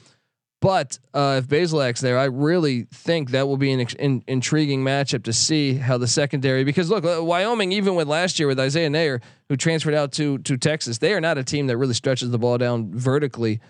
But 0.60 0.98
uh, 1.14 1.40
if 1.42 1.48
Bazelak's 1.48 2.02
there, 2.02 2.18
I 2.18 2.24
really 2.24 2.82
think 2.92 3.30
that 3.30 3.48
will 3.48 3.56
be 3.56 3.72
an 3.72 3.80
in, 3.80 4.22
intriguing 4.26 4.84
matchup 4.84 5.24
to 5.24 5.32
see 5.32 5.74
how 5.74 5.96
the 5.96 6.06
secondary. 6.06 6.64
Because 6.64 6.90
look, 6.90 7.04
uh, 7.04 7.24
Wyoming, 7.24 7.72
even 7.72 7.94
with 7.94 8.08
last 8.08 8.38
year 8.38 8.46
with 8.46 8.60
Isaiah 8.60 8.90
Neyor, 8.90 9.22
who 9.48 9.56
transferred 9.56 9.94
out 9.94 10.12
to 10.12 10.38
to 10.38 10.58
Texas, 10.58 10.98
they 10.98 11.14
are 11.14 11.20
not 11.20 11.38
a 11.38 11.44
team 11.44 11.66
that 11.68 11.78
really 11.78 11.94
stretches 11.94 12.30
the 12.30 12.38
ball 12.38 12.58
down 12.58 12.90
vertically 12.92 13.60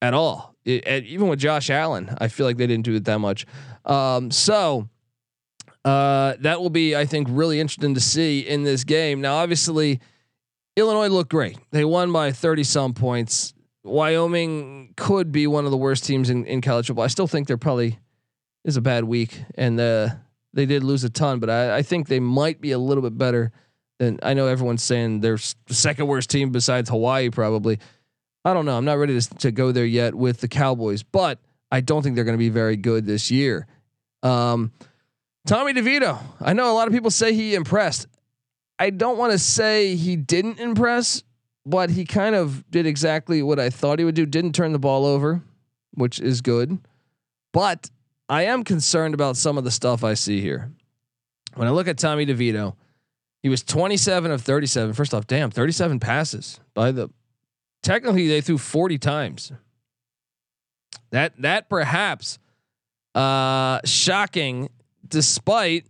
at 0.00 0.14
all. 0.14 0.54
It, 0.64 1.04
even 1.04 1.28
with 1.28 1.38
Josh 1.38 1.70
Allen, 1.70 2.16
I 2.18 2.28
feel 2.28 2.46
like 2.46 2.56
they 2.56 2.66
didn't 2.66 2.84
do 2.84 2.94
it 2.94 3.04
that 3.04 3.18
much. 3.18 3.46
Um, 3.84 4.30
so 4.30 4.88
uh, 5.84 6.34
that 6.40 6.60
will 6.60 6.70
be, 6.70 6.96
I 6.96 7.06
think, 7.06 7.28
really 7.30 7.60
interesting 7.60 7.94
to 7.94 8.00
see 8.00 8.40
in 8.40 8.64
this 8.64 8.82
game. 8.82 9.20
Now, 9.20 9.36
obviously, 9.36 10.00
Illinois 10.74 11.08
looked 11.08 11.30
great. 11.30 11.58
They 11.70 11.84
won 11.84 12.10
by 12.10 12.32
30 12.32 12.64
some 12.64 12.92
points. 12.92 13.54
Wyoming 13.86 14.94
could 14.96 15.32
be 15.32 15.46
one 15.46 15.64
of 15.64 15.70
the 15.70 15.76
worst 15.76 16.04
teams 16.04 16.30
in, 16.30 16.44
in 16.46 16.60
college 16.60 16.88
football. 16.88 17.04
I 17.04 17.08
still 17.08 17.26
think 17.26 17.46
they're 17.46 17.56
probably 17.56 17.98
is 18.64 18.76
a 18.76 18.80
bad 18.80 19.04
week, 19.04 19.42
and 19.54 19.78
uh, 19.78 20.08
they 20.52 20.66
did 20.66 20.82
lose 20.82 21.04
a 21.04 21.10
ton, 21.10 21.38
but 21.38 21.48
I, 21.48 21.76
I, 21.76 21.82
think 21.82 22.08
they 22.08 22.18
might 22.18 22.60
be 22.60 22.72
a 22.72 22.78
little 22.78 23.02
bit 23.02 23.16
better 23.16 23.52
than 24.00 24.18
I 24.24 24.34
know. 24.34 24.48
Everyone's 24.48 24.82
saying 24.82 25.20
they're 25.20 25.38
the 25.66 25.74
second 25.74 26.08
worst 26.08 26.30
team 26.30 26.50
besides 26.50 26.90
Hawaii, 26.90 27.30
probably. 27.30 27.78
I 28.44 28.54
don't 28.54 28.64
know. 28.64 28.76
I'm 28.76 28.84
not 28.84 28.98
ready 28.98 29.18
to, 29.20 29.34
to 29.36 29.52
go 29.52 29.70
there 29.70 29.84
yet 29.84 30.14
with 30.14 30.40
the 30.40 30.48
Cowboys, 30.48 31.04
but 31.04 31.38
I 31.70 31.80
don't 31.80 32.02
think 32.02 32.16
they're 32.16 32.24
going 32.24 32.36
to 32.36 32.38
be 32.38 32.48
very 32.48 32.76
good 32.76 33.06
this 33.06 33.30
year. 33.30 33.66
Um, 34.22 34.72
Tommy 35.46 35.72
DeVito. 35.72 36.18
I 36.40 36.52
know 36.52 36.70
a 36.70 36.74
lot 36.74 36.88
of 36.88 36.92
people 36.92 37.10
say 37.10 37.32
he 37.32 37.54
impressed. 37.54 38.08
I 38.78 38.90
don't 38.90 39.16
want 39.16 39.32
to 39.32 39.38
say 39.38 39.94
he 39.94 40.16
didn't 40.16 40.58
impress, 40.58 41.22
but 41.66 41.90
he 41.90 42.04
kind 42.04 42.36
of 42.36 42.70
did 42.70 42.86
exactly 42.86 43.42
what 43.42 43.58
I 43.58 43.70
thought 43.70 43.98
he 43.98 44.04
would 44.04 44.14
do. 44.14 44.24
Didn't 44.24 44.54
turn 44.54 44.72
the 44.72 44.78
ball 44.78 45.04
over, 45.04 45.42
which 45.94 46.20
is 46.20 46.40
good. 46.40 46.78
But 47.52 47.90
I 48.28 48.44
am 48.44 48.62
concerned 48.62 49.14
about 49.14 49.36
some 49.36 49.58
of 49.58 49.64
the 49.64 49.72
stuff 49.72 50.04
I 50.04 50.14
see 50.14 50.40
here. 50.40 50.70
When 51.54 51.66
I 51.66 51.72
look 51.72 51.88
at 51.88 51.98
Tommy 51.98 52.24
DeVito, 52.24 52.76
he 53.42 53.48
was 53.48 53.64
27 53.64 54.30
of 54.30 54.42
37. 54.42 54.94
First 54.94 55.12
off, 55.12 55.26
damn, 55.26 55.50
37 55.50 55.98
passes 55.98 56.60
by 56.72 56.92
the 56.92 57.10
technically 57.82 58.28
they 58.28 58.40
threw 58.40 58.58
40 58.58 58.98
times. 58.98 59.52
That 61.10 61.40
that 61.42 61.68
perhaps 61.68 62.38
uh 63.14 63.80
shocking 63.84 64.68
despite 65.06 65.86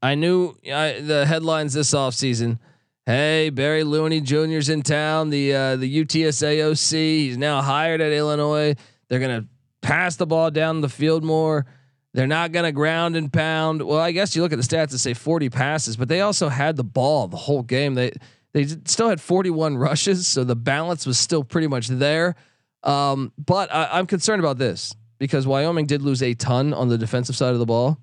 I 0.00 0.14
knew 0.14 0.56
I, 0.64 1.00
the 1.00 1.26
headlines 1.26 1.74
this 1.74 1.92
offseason. 1.92 2.58
Hey, 3.08 3.48
Barry 3.48 3.84
Lunney 3.84 4.22
Jr.'s 4.22 4.68
in 4.68 4.82
town. 4.82 5.30
The 5.30 5.54
uh, 5.54 5.76
the 5.76 6.04
UTSAOC. 6.04 6.92
He's 6.92 7.38
now 7.38 7.62
hired 7.62 8.02
at 8.02 8.12
Illinois. 8.12 8.74
They're 9.08 9.18
gonna 9.18 9.46
pass 9.80 10.16
the 10.16 10.26
ball 10.26 10.50
down 10.50 10.82
the 10.82 10.90
field 10.90 11.24
more. 11.24 11.64
They're 12.12 12.26
not 12.26 12.52
gonna 12.52 12.70
ground 12.70 13.16
and 13.16 13.32
pound. 13.32 13.80
Well, 13.80 13.98
I 13.98 14.12
guess 14.12 14.36
you 14.36 14.42
look 14.42 14.52
at 14.52 14.58
the 14.58 14.62
stats 14.62 14.90
and 14.90 15.00
say 15.00 15.14
40 15.14 15.48
passes, 15.48 15.96
but 15.96 16.08
they 16.08 16.20
also 16.20 16.50
had 16.50 16.76
the 16.76 16.84
ball 16.84 17.28
the 17.28 17.38
whole 17.38 17.62
game. 17.62 17.94
They 17.94 18.12
they 18.52 18.66
still 18.66 19.08
had 19.08 19.22
41 19.22 19.78
rushes, 19.78 20.26
so 20.26 20.44
the 20.44 20.54
balance 20.54 21.06
was 21.06 21.18
still 21.18 21.42
pretty 21.42 21.66
much 21.66 21.88
there. 21.88 22.34
Um, 22.82 23.32
but 23.38 23.72
I, 23.74 23.88
I'm 23.92 24.06
concerned 24.06 24.40
about 24.40 24.58
this 24.58 24.94
because 25.18 25.46
Wyoming 25.46 25.86
did 25.86 26.02
lose 26.02 26.22
a 26.22 26.34
ton 26.34 26.74
on 26.74 26.90
the 26.90 26.98
defensive 26.98 27.36
side 27.36 27.54
of 27.54 27.58
the 27.58 27.64
ball. 27.64 27.96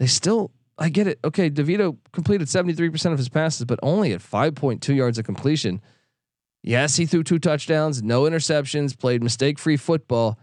They 0.00 0.08
still, 0.08 0.50
I 0.78 0.88
get 0.90 1.06
it. 1.06 1.18
Okay, 1.24 1.48
DeVito 1.50 1.96
completed 2.12 2.48
73% 2.48 3.12
of 3.12 3.18
his 3.18 3.28
passes, 3.28 3.64
but 3.64 3.78
only 3.82 4.12
at 4.12 4.20
5.2 4.20 4.94
yards 4.94 5.18
of 5.18 5.24
completion. 5.24 5.80
Yes, 6.62 6.96
he 6.96 7.06
threw 7.06 7.22
two 7.22 7.38
touchdowns, 7.38 8.02
no 8.02 8.22
interceptions, 8.22 8.98
played 8.98 9.22
mistake-free 9.22 9.78
football. 9.78 10.38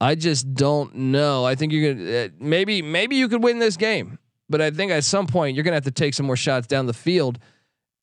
I 0.00 0.14
just 0.14 0.52
don't 0.54 0.94
know. 0.94 1.44
I 1.44 1.54
think 1.54 1.72
you're 1.72 1.94
gonna 1.94 2.10
uh, 2.10 2.28
maybe 2.38 2.82
maybe 2.82 3.16
you 3.16 3.28
could 3.28 3.42
win 3.42 3.58
this 3.58 3.78
game, 3.78 4.18
but 4.48 4.60
I 4.60 4.70
think 4.70 4.92
at 4.92 5.04
some 5.04 5.26
point 5.26 5.54
you're 5.54 5.64
gonna 5.64 5.76
have 5.76 5.84
to 5.84 5.90
take 5.90 6.12
some 6.12 6.26
more 6.26 6.36
shots 6.36 6.66
down 6.66 6.86
the 6.86 6.92
field. 6.92 7.38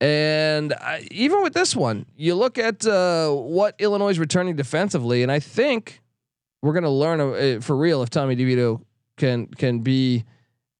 And 0.01 0.73
I, 0.73 1.07
even 1.11 1.43
with 1.43 1.53
this 1.53 1.75
one, 1.75 2.07
you 2.17 2.33
look 2.35 2.57
at 2.57 2.85
uh, 2.85 3.29
what 3.29 3.75
Illinois 3.79 4.09
is 4.09 4.19
returning 4.19 4.55
defensively, 4.55 5.21
and 5.21 5.31
I 5.31 5.39
think 5.39 6.01
we're 6.63 6.73
gonna 6.73 6.89
learn 6.89 7.21
uh, 7.21 7.61
for 7.61 7.77
real 7.77 8.01
if 8.01 8.09
Tommy 8.09 8.35
DeVito 8.35 8.81
can 9.17 9.45
can 9.45 9.79
be 9.79 10.23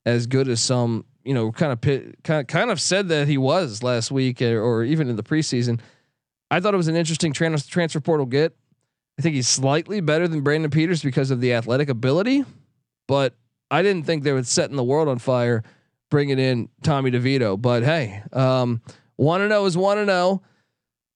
as 0.06 0.28
good 0.28 0.48
as 0.48 0.62
some 0.62 1.06
you 1.24 1.34
know 1.34 1.52
kind 1.52 1.72
of 1.72 1.82
kind 2.24 2.42
of, 2.42 2.48
kind 2.48 2.72
of 2.72 2.80
said 2.80 3.10
that 3.10 3.28
he 3.28 3.38
was 3.38 3.84
last 3.84 4.12
week 4.12 4.42
or, 4.42 4.62
or 4.62 4.84
even 4.84 5.10
in 5.10 5.16
the 5.16 5.24
preseason. 5.24 5.80
I 6.52 6.60
thought 6.60 6.74
it 6.74 6.78
was 6.78 6.88
an 6.88 6.96
interesting 6.96 7.34
trans- 7.34 7.66
transfer 7.66 8.00
portal 8.00 8.26
get. 8.26 8.56
I 9.18 9.22
think 9.22 9.36
he's 9.36 9.50
slightly 9.50 10.02
better 10.02 10.28
than 10.28 10.42
Brandon 10.42 10.72
Peters 10.72 11.04
because 11.04 11.32
of 11.32 11.40
the 11.40 11.54
athletic 11.54 11.90
ability, 11.90 12.44
but 13.08 13.36
I 13.70 13.82
didn't 13.82 14.06
think 14.06 14.24
they 14.24 14.34
would 14.34 14.48
set 14.48 14.70
in 14.70 14.76
the 14.76 14.84
world 14.84 15.08
on 15.08 15.20
fire 15.20 15.64
bringing 16.10 16.38
in 16.38 16.70
Tommy 16.84 17.10
DeVito. 17.10 17.60
But 17.60 17.84
hey, 17.84 18.22
um, 18.32 18.82
one 19.16 19.42
to 19.42 19.48
know 19.48 19.66
is 19.66 19.76
one 19.76 19.98
to 19.98 20.06
know. 20.06 20.44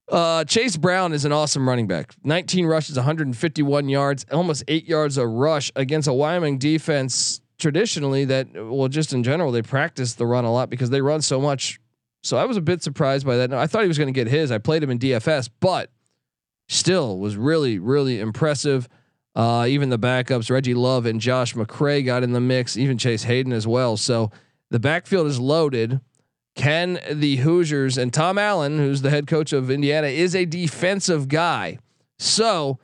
Uh, 0.10 0.44
Chase 0.46 0.78
Brown 0.78 1.14
is 1.14 1.26
an 1.26 1.32
awesome 1.32 1.68
running 1.68 1.86
back. 1.86 2.16
19 2.24 2.66
rushes, 2.66 2.96
151 2.96 3.90
yards, 3.90 4.26
almost 4.32 4.64
eight 4.68 4.88
yards 4.88 5.18
a 5.18 5.28
rush 5.28 5.72
against 5.76 6.08
a 6.08 6.14
Wyoming 6.14 6.58
defense. 6.58 7.42
Traditionally, 7.60 8.26
that 8.26 8.48
well, 8.54 8.88
just 8.88 9.14
in 9.14 9.24
general, 9.24 9.52
they 9.52 9.62
practice 9.62 10.14
the 10.14 10.26
run 10.26 10.46
a 10.46 10.52
lot 10.52 10.70
because 10.70 10.90
they 10.90 11.02
run 11.02 11.22
so 11.22 11.42
much. 11.42 11.80
So 12.24 12.38
I 12.38 12.46
was 12.46 12.58
a 12.58 12.62
bit 12.62 12.84
surprised 12.84 13.26
by 13.26 13.38
that. 13.38 13.54
I 13.54 13.68
thought 13.68 13.82
he 13.82 13.88
was 13.88 13.98
going 13.98 14.14
to 14.14 14.18
get 14.18 14.28
his. 14.28 14.52
I 14.52 14.58
played 14.58 14.84
him 14.84 14.90
in 14.90 15.00
DFS, 15.00 15.50
but 15.60 15.90
still 16.68 17.18
was 17.18 17.36
really, 17.36 17.80
really 17.80 18.20
impressive. 18.20 18.88
Uh, 19.36 19.66
even 19.68 19.90
the 19.90 20.00
backups, 20.00 20.50
Reggie 20.50 20.74
Love 20.74 21.06
and 21.06 21.22
Josh 21.22 21.54
McCray 21.54 22.04
got 22.04 22.24
in 22.24 22.34
the 22.34 22.42
mix, 22.42 22.76
even 22.76 22.98
Chase 22.98 23.24
Hayden 23.24 23.54
as 23.54 23.68
well. 23.68 23.96
So 23.96 24.32
the 24.72 24.80
backfield 24.80 25.28
is 25.28 25.40
loaded. 25.40 26.02
Can 26.56 27.00
the 27.12 27.38
Hoosiers 27.38 28.00
and 28.00 28.12
Tom 28.12 28.40
Allen, 28.40 28.80
who's 28.80 29.04
the 29.04 29.12
head 29.12 29.28
coach 29.28 29.54
of 29.54 29.70
Indiana, 29.70 30.08
is 30.08 30.36
a 30.36 30.46
defensive 30.46 31.28
guy. 31.28 31.78
So 32.18 32.80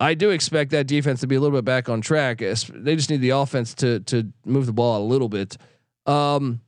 I 0.00 0.14
do 0.14 0.30
expect 0.30 0.70
that 0.70 0.86
defense 0.86 1.20
to 1.20 1.26
be 1.26 1.34
a 1.34 1.40
little 1.40 1.56
bit 1.56 1.64
back 1.64 1.90
on 1.90 2.00
track. 2.00 2.38
They 2.38 2.96
just 2.96 3.10
need 3.10 3.20
the 3.20 3.30
offense 3.30 3.74
to 3.74 4.00
to 4.00 4.32
move 4.44 4.66
the 4.66 4.72
ball 4.72 5.02
a 5.02 5.06
little 5.06 5.28
bit. 5.28 5.56
Um, 6.06 6.62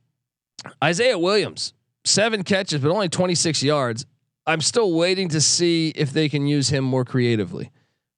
Isaiah 0.83 1.17
Williams, 1.17 1.73
seven 2.05 2.43
catches, 2.43 2.79
but 2.81 2.91
only 2.91 3.09
26 3.09 3.63
yards. 3.63 4.05
I'm 4.45 4.61
still 4.61 4.93
waiting 4.93 5.29
to 5.29 5.41
see 5.41 5.89
if 5.95 6.11
they 6.11 6.29
can 6.29 6.45
use 6.45 6.69
him 6.69 6.83
more 6.83 7.03
creatively 7.03 7.71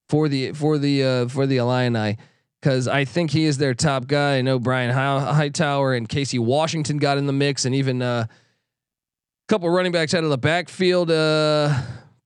for 0.09 0.27
the 0.27 0.51
for 0.51 0.77
the 0.77 1.03
uh, 1.03 1.27
for 1.29 1.47
the 1.47 1.57
Illini 1.57 2.17
because 2.59 2.87
I 2.87 3.05
think 3.05 3.31
he 3.31 3.45
is 3.45 3.57
their 3.57 3.73
top 3.73 4.07
guy. 4.07 4.37
I 4.37 4.41
know 4.41 4.59
Brian 4.59 4.91
Hightower 4.91 5.93
and 5.93 6.09
Casey 6.09 6.39
Washington 6.39 6.97
got 6.97 7.17
in 7.17 7.27
the 7.27 7.33
mix, 7.33 7.63
and 7.63 7.75
even 7.75 8.01
uh, 8.01 8.25
a 8.27 9.47
couple 9.47 9.69
running 9.69 9.91
backs 9.91 10.13
out 10.13 10.23
of 10.23 10.29
the 10.29 10.37
backfield. 10.37 11.11
Uh, 11.11 11.79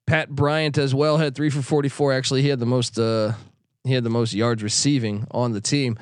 Pat 0.10 0.30
Bryant 0.30 0.80
as 0.80 0.96
well 0.96 1.18
had 1.18 1.36
three 1.36 1.52
for 1.52 1.62
forty 1.62 1.88
four. 1.88 2.12
Actually, 2.12 2.42
he 2.42 2.50
had 2.50 2.60
the 2.60 2.66
most 2.66 2.98
uh, 2.98 3.34
he 3.84 3.94
had 3.94 4.04
the 4.04 4.10
most 4.10 4.34
yards 4.34 4.64
receiving 4.64 5.28
on 5.30 5.52
the 5.52 5.62
team. 5.62 6.00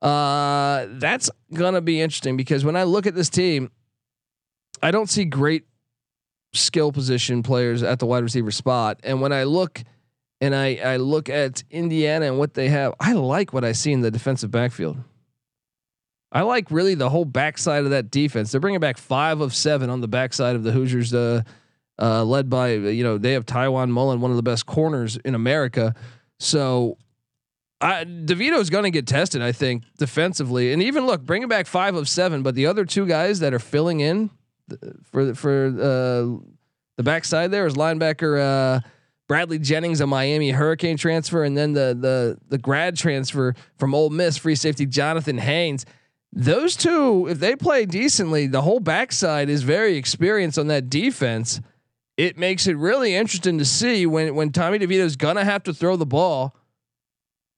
Uh, 0.00 0.86
that's 0.90 1.28
gonna 1.52 1.80
be 1.80 2.00
interesting 2.00 2.36
because 2.36 2.64
when 2.64 2.76
I 2.76 2.84
look 2.84 3.08
at 3.08 3.14
this 3.16 3.28
team, 3.28 3.72
I 4.80 4.92
don't 4.92 5.10
see 5.10 5.24
great 5.24 5.64
skill 6.52 6.92
position 6.92 7.42
players 7.42 7.82
at 7.82 7.98
the 7.98 8.06
wide 8.06 8.22
receiver 8.22 8.52
spot, 8.52 9.00
and 9.02 9.20
when 9.20 9.32
I 9.32 9.42
look 9.42 9.82
and 10.40 10.54
I 10.54 10.76
I 10.76 10.96
look 10.98 11.28
at 11.28 11.64
Indiana 11.70 12.26
and 12.26 12.38
what 12.38 12.54
they 12.54 12.68
have, 12.68 12.94
I 13.00 13.14
like 13.14 13.52
what 13.52 13.64
I 13.64 13.72
see 13.72 13.90
in 13.90 14.00
the 14.00 14.12
defensive 14.12 14.52
backfield. 14.52 14.96
I 16.30 16.42
like 16.42 16.70
really 16.70 16.94
the 16.94 17.10
whole 17.10 17.24
backside 17.24 17.82
of 17.82 17.90
that 17.90 18.12
defense. 18.12 18.52
They're 18.52 18.60
bringing 18.60 18.78
back 18.78 18.96
five 18.96 19.40
of 19.40 19.52
seven 19.52 19.90
on 19.90 20.00
the 20.00 20.06
backside 20.06 20.54
of 20.54 20.62
the 20.62 20.70
Hoosiers, 20.70 21.12
uh, 21.12 21.42
uh, 22.00 22.24
led 22.24 22.48
by 22.48 22.72
you 22.72 23.04
know 23.04 23.18
they 23.18 23.32
have 23.32 23.46
Tiawan 23.46 23.90
Mullen, 23.90 24.20
one 24.20 24.30
of 24.30 24.36
the 24.36 24.42
best 24.42 24.66
corners 24.66 25.16
in 25.18 25.34
America. 25.34 25.94
So 26.38 26.96
I, 27.80 28.04
DeVito's 28.04 28.70
going 28.70 28.84
to 28.84 28.90
get 28.90 29.06
tested, 29.06 29.42
I 29.42 29.52
think, 29.52 29.84
defensively, 29.98 30.72
and 30.72 30.82
even 30.82 31.06
look, 31.06 31.22
bringing 31.22 31.48
back 31.48 31.66
five 31.66 31.94
of 31.94 32.08
seven, 32.08 32.42
but 32.42 32.54
the 32.54 32.66
other 32.66 32.84
two 32.84 33.06
guys 33.06 33.40
that 33.40 33.54
are 33.54 33.58
filling 33.58 34.00
in 34.00 34.30
for 35.04 35.34
for 35.34 35.66
uh, 35.66 36.40
the 36.96 37.02
backside 37.02 37.50
there 37.50 37.66
is 37.66 37.74
linebacker 37.74 38.40
uh, 38.40 38.80
Bradley 39.30 39.58
Jennings, 39.58 40.00
a 40.00 40.06
Miami 40.06 40.50
Hurricane 40.50 40.96
transfer, 40.96 41.44
and 41.44 41.56
then 41.56 41.72
the 41.72 41.96
the 41.98 42.38
the 42.48 42.58
grad 42.58 42.96
transfer 42.96 43.54
from 43.78 43.94
Ole 43.94 44.10
Miss, 44.10 44.36
free 44.36 44.56
safety 44.56 44.86
Jonathan 44.86 45.38
Haynes. 45.38 45.86
Those 46.32 46.76
two, 46.76 47.26
if 47.28 47.38
they 47.38 47.56
play 47.56 47.86
decently, 47.86 48.46
the 48.46 48.62
whole 48.62 48.80
backside 48.80 49.48
is 49.48 49.62
very 49.62 49.96
experienced 49.96 50.58
on 50.58 50.66
that 50.66 50.90
defense. 50.90 51.60
It 52.20 52.36
makes 52.36 52.66
it 52.66 52.76
really 52.76 53.14
interesting 53.14 53.56
to 53.56 53.64
see 53.64 54.04
when 54.04 54.34
when 54.34 54.52
Tommy 54.52 54.78
DeVito's 54.78 55.16
gonna 55.16 55.42
have 55.42 55.62
to 55.62 55.72
throw 55.72 55.96
the 55.96 56.04
ball. 56.04 56.54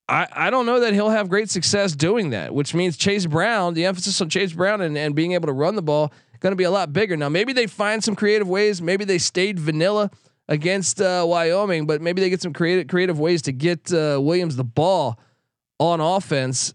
I, 0.09 0.28
I 0.31 0.50
don't 0.50 0.66
know 0.66 0.78
that 0.78 0.95
he'll 0.95 1.11
have 1.11 1.28
great 1.28 1.50
success 1.50 1.97
doing 1.97 2.31
that, 2.31 2.54
which 2.54 2.73
means 2.73 2.97
Chase 2.97 3.26
Brown, 3.26 3.75
the 3.75 3.85
emphasis 3.87 4.21
on 4.21 4.28
Chase 4.28 4.52
Brown 4.52 4.81
and, 4.81 4.97
and 4.97 5.16
being 5.16 5.33
able 5.33 5.49
to 5.49 5.52
run 5.52 5.75
the 5.75 5.83
ball, 5.83 6.12
going 6.38 6.52
to 6.52 6.57
be 6.57 6.62
a 6.62 6.71
lot 6.71 6.92
bigger. 6.92 7.16
Now, 7.16 7.28
maybe 7.28 7.52
they 7.52 7.66
find 7.66 8.04
some 8.04 8.14
creative 8.14 8.49
ways. 8.49 8.81
Maybe 8.81 9.04
they 9.04 9.19
stayed 9.19 9.59
vanilla 9.59 10.12
against 10.49 11.00
uh, 11.00 11.25
Wyoming, 11.26 11.87
but 11.87 12.00
maybe 12.00 12.21
they 12.21 12.31
get 12.31 12.40
some 12.40 12.52
creative 12.52 12.87
creative 12.87 13.19
ways 13.19 13.42
to 13.42 13.52
get 13.52 13.92
uh, 13.92 14.21
Williams 14.23 14.54
the 14.54 14.64
ball 14.64 15.19
on 15.81 16.00
offense. 16.00 16.73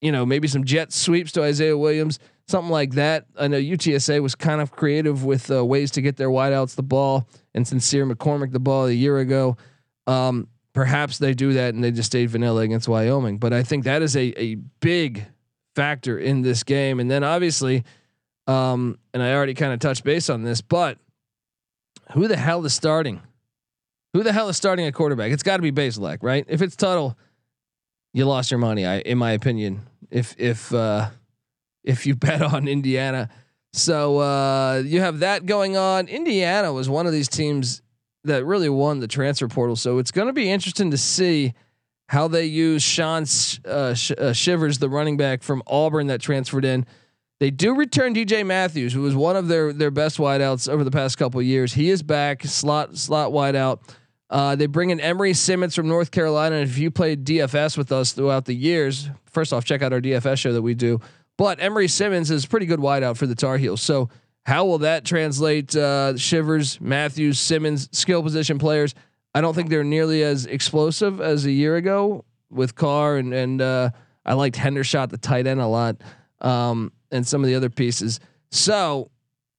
You 0.00 0.12
know, 0.12 0.24
maybe 0.24 0.46
some 0.46 0.62
jet 0.62 0.92
sweeps 0.92 1.32
to 1.32 1.42
Isaiah 1.42 1.76
Williams, 1.76 2.20
something 2.46 2.70
like 2.70 2.92
that. 2.94 3.26
I 3.38 3.48
know 3.48 3.58
UTSA 3.58 4.20
was 4.22 4.34
kind 4.34 4.60
of 4.60 4.70
creative 4.70 5.24
with 5.24 5.50
uh, 5.50 5.64
ways 5.64 5.90
to 5.92 6.02
get 6.02 6.16
their 6.16 6.28
wideouts 6.28 6.76
the 6.76 6.82
ball 6.82 7.28
and 7.54 7.66
Sincere 7.66 8.06
McCormick 8.06 8.52
the 8.52 8.60
ball 8.60 8.86
a 8.86 8.92
year 8.92 9.18
ago. 9.18 9.56
Um, 10.06 10.48
perhaps 10.72 11.18
they 11.18 11.34
do 11.34 11.54
that 11.54 11.74
and 11.74 11.82
they 11.82 11.90
just 11.90 12.06
stayed 12.06 12.30
vanilla 12.30 12.62
against 12.62 12.88
Wyoming. 12.88 13.38
But 13.38 13.52
I 13.52 13.62
think 13.62 13.84
that 13.84 14.02
is 14.02 14.16
a 14.16 14.40
a 14.40 14.54
big 14.80 15.26
factor 15.74 16.18
in 16.18 16.42
this 16.42 16.62
game. 16.62 17.00
And 17.00 17.10
then 17.10 17.24
obviously, 17.24 17.84
um, 18.46 18.98
and 19.12 19.22
I 19.22 19.34
already 19.34 19.54
kind 19.54 19.72
of 19.72 19.80
touched 19.80 20.04
base 20.04 20.30
on 20.30 20.42
this, 20.42 20.60
but 20.60 20.98
who 22.12 22.28
the 22.28 22.36
hell 22.36 22.64
is 22.64 22.72
starting? 22.72 23.20
Who 24.12 24.22
the 24.22 24.32
hell 24.32 24.48
is 24.48 24.56
starting 24.56 24.86
a 24.86 24.92
quarterback? 24.92 25.32
It's 25.32 25.42
got 25.42 25.56
to 25.56 25.62
be 25.62 25.72
Bazelak, 25.72 26.18
right? 26.22 26.44
If 26.48 26.62
it's 26.62 26.76
Tuttle, 26.76 27.18
you 28.12 28.24
lost 28.24 28.50
your 28.50 28.58
money. 28.58 28.86
I, 28.86 29.00
in 29.00 29.18
my 29.18 29.32
opinion, 29.32 29.82
if 30.10 30.34
if 30.38 30.72
uh, 30.72 31.10
if 31.86 32.04
you 32.06 32.14
bet 32.16 32.42
on 32.42 32.68
Indiana, 32.68 33.30
so 33.72 34.18
uh, 34.18 34.82
you 34.84 35.00
have 35.00 35.20
that 35.20 35.46
going 35.46 35.76
on. 35.76 36.08
Indiana 36.08 36.72
was 36.72 36.88
one 36.88 37.06
of 37.06 37.12
these 37.12 37.28
teams 37.28 37.82
that 38.24 38.44
really 38.44 38.68
won 38.68 39.00
the 39.00 39.08
transfer 39.08 39.48
portal, 39.48 39.76
so 39.76 39.98
it's 39.98 40.10
going 40.10 40.26
to 40.26 40.34
be 40.34 40.50
interesting 40.50 40.90
to 40.90 40.98
see 40.98 41.54
how 42.08 42.28
they 42.28 42.44
use 42.44 42.82
Shaun 42.82 43.24
uh, 43.64 43.94
Sh- 43.94 44.12
uh, 44.16 44.32
Shivers, 44.32 44.78
the 44.78 44.88
running 44.88 45.16
back 45.16 45.42
from 45.42 45.62
Auburn 45.66 46.06
that 46.08 46.20
transferred 46.20 46.64
in. 46.64 46.86
They 47.38 47.50
do 47.50 47.74
return 47.74 48.14
DJ 48.14 48.46
Matthews, 48.46 48.92
who 48.92 49.02
was 49.02 49.14
one 49.14 49.36
of 49.36 49.48
their 49.48 49.72
their 49.72 49.90
best 49.90 50.16
wideouts 50.16 50.68
over 50.68 50.84
the 50.84 50.90
past 50.90 51.18
couple 51.18 51.42
years. 51.42 51.74
He 51.74 51.90
is 51.90 52.02
back, 52.02 52.44
slot 52.44 52.96
slot 52.96 53.32
wideout. 53.32 53.80
Uh, 54.28 54.56
they 54.56 54.66
bring 54.66 54.90
in 54.90 55.00
Emery 55.00 55.34
Simmons 55.34 55.74
from 55.74 55.86
North 55.86 56.10
Carolina. 56.10 56.56
And 56.56 56.68
if 56.68 56.78
you 56.78 56.90
played 56.90 57.24
DFS 57.24 57.76
with 57.78 57.92
us 57.92 58.12
throughout 58.12 58.44
the 58.44 58.54
years, 58.54 59.08
first 59.26 59.52
off, 59.52 59.64
check 59.64 59.82
out 59.82 59.92
our 59.92 60.00
DFS 60.00 60.38
show 60.38 60.52
that 60.52 60.62
we 60.62 60.74
do. 60.74 61.00
But 61.38 61.60
Emery 61.60 61.88
Simmons 61.88 62.30
is 62.30 62.46
pretty 62.46 62.66
good 62.66 62.80
wideout 62.80 63.16
for 63.16 63.26
the 63.26 63.34
Tar 63.34 63.58
Heels. 63.58 63.82
So 63.82 64.08
how 64.44 64.64
will 64.64 64.78
that 64.78 65.04
translate? 65.04 65.74
Uh, 65.74 66.16
Shivers, 66.16 66.80
Matthews, 66.80 67.38
Simmons, 67.38 67.88
skill 67.92 68.22
position 68.22 68.58
players. 68.58 68.94
I 69.34 69.40
don't 69.40 69.54
think 69.54 69.68
they're 69.68 69.84
nearly 69.84 70.22
as 70.22 70.46
explosive 70.46 71.20
as 71.20 71.44
a 71.44 71.52
year 71.52 71.76
ago 71.76 72.24
with 72.50 72.74
Carr 72.74 73.16
and 73.16 73.34
and 73.34 73.60
uh, 73.60 73.90
I 74.24 74.34
liked 74.34 74.56
Hendershot, 74.56 75.10
the 75.10 75.18
tight 75.18 75.46
end, 75.46 75.60
a 75.60 75.66
lot. 75.66 75.96
Um, 76.40 76.92
and 77.10 77.26
some 77.26 77.42
of 77.42 77.48
the 77.48 77.54
other 77.54 77.70
pieces. 77.70 78.20
So 78.50 79.10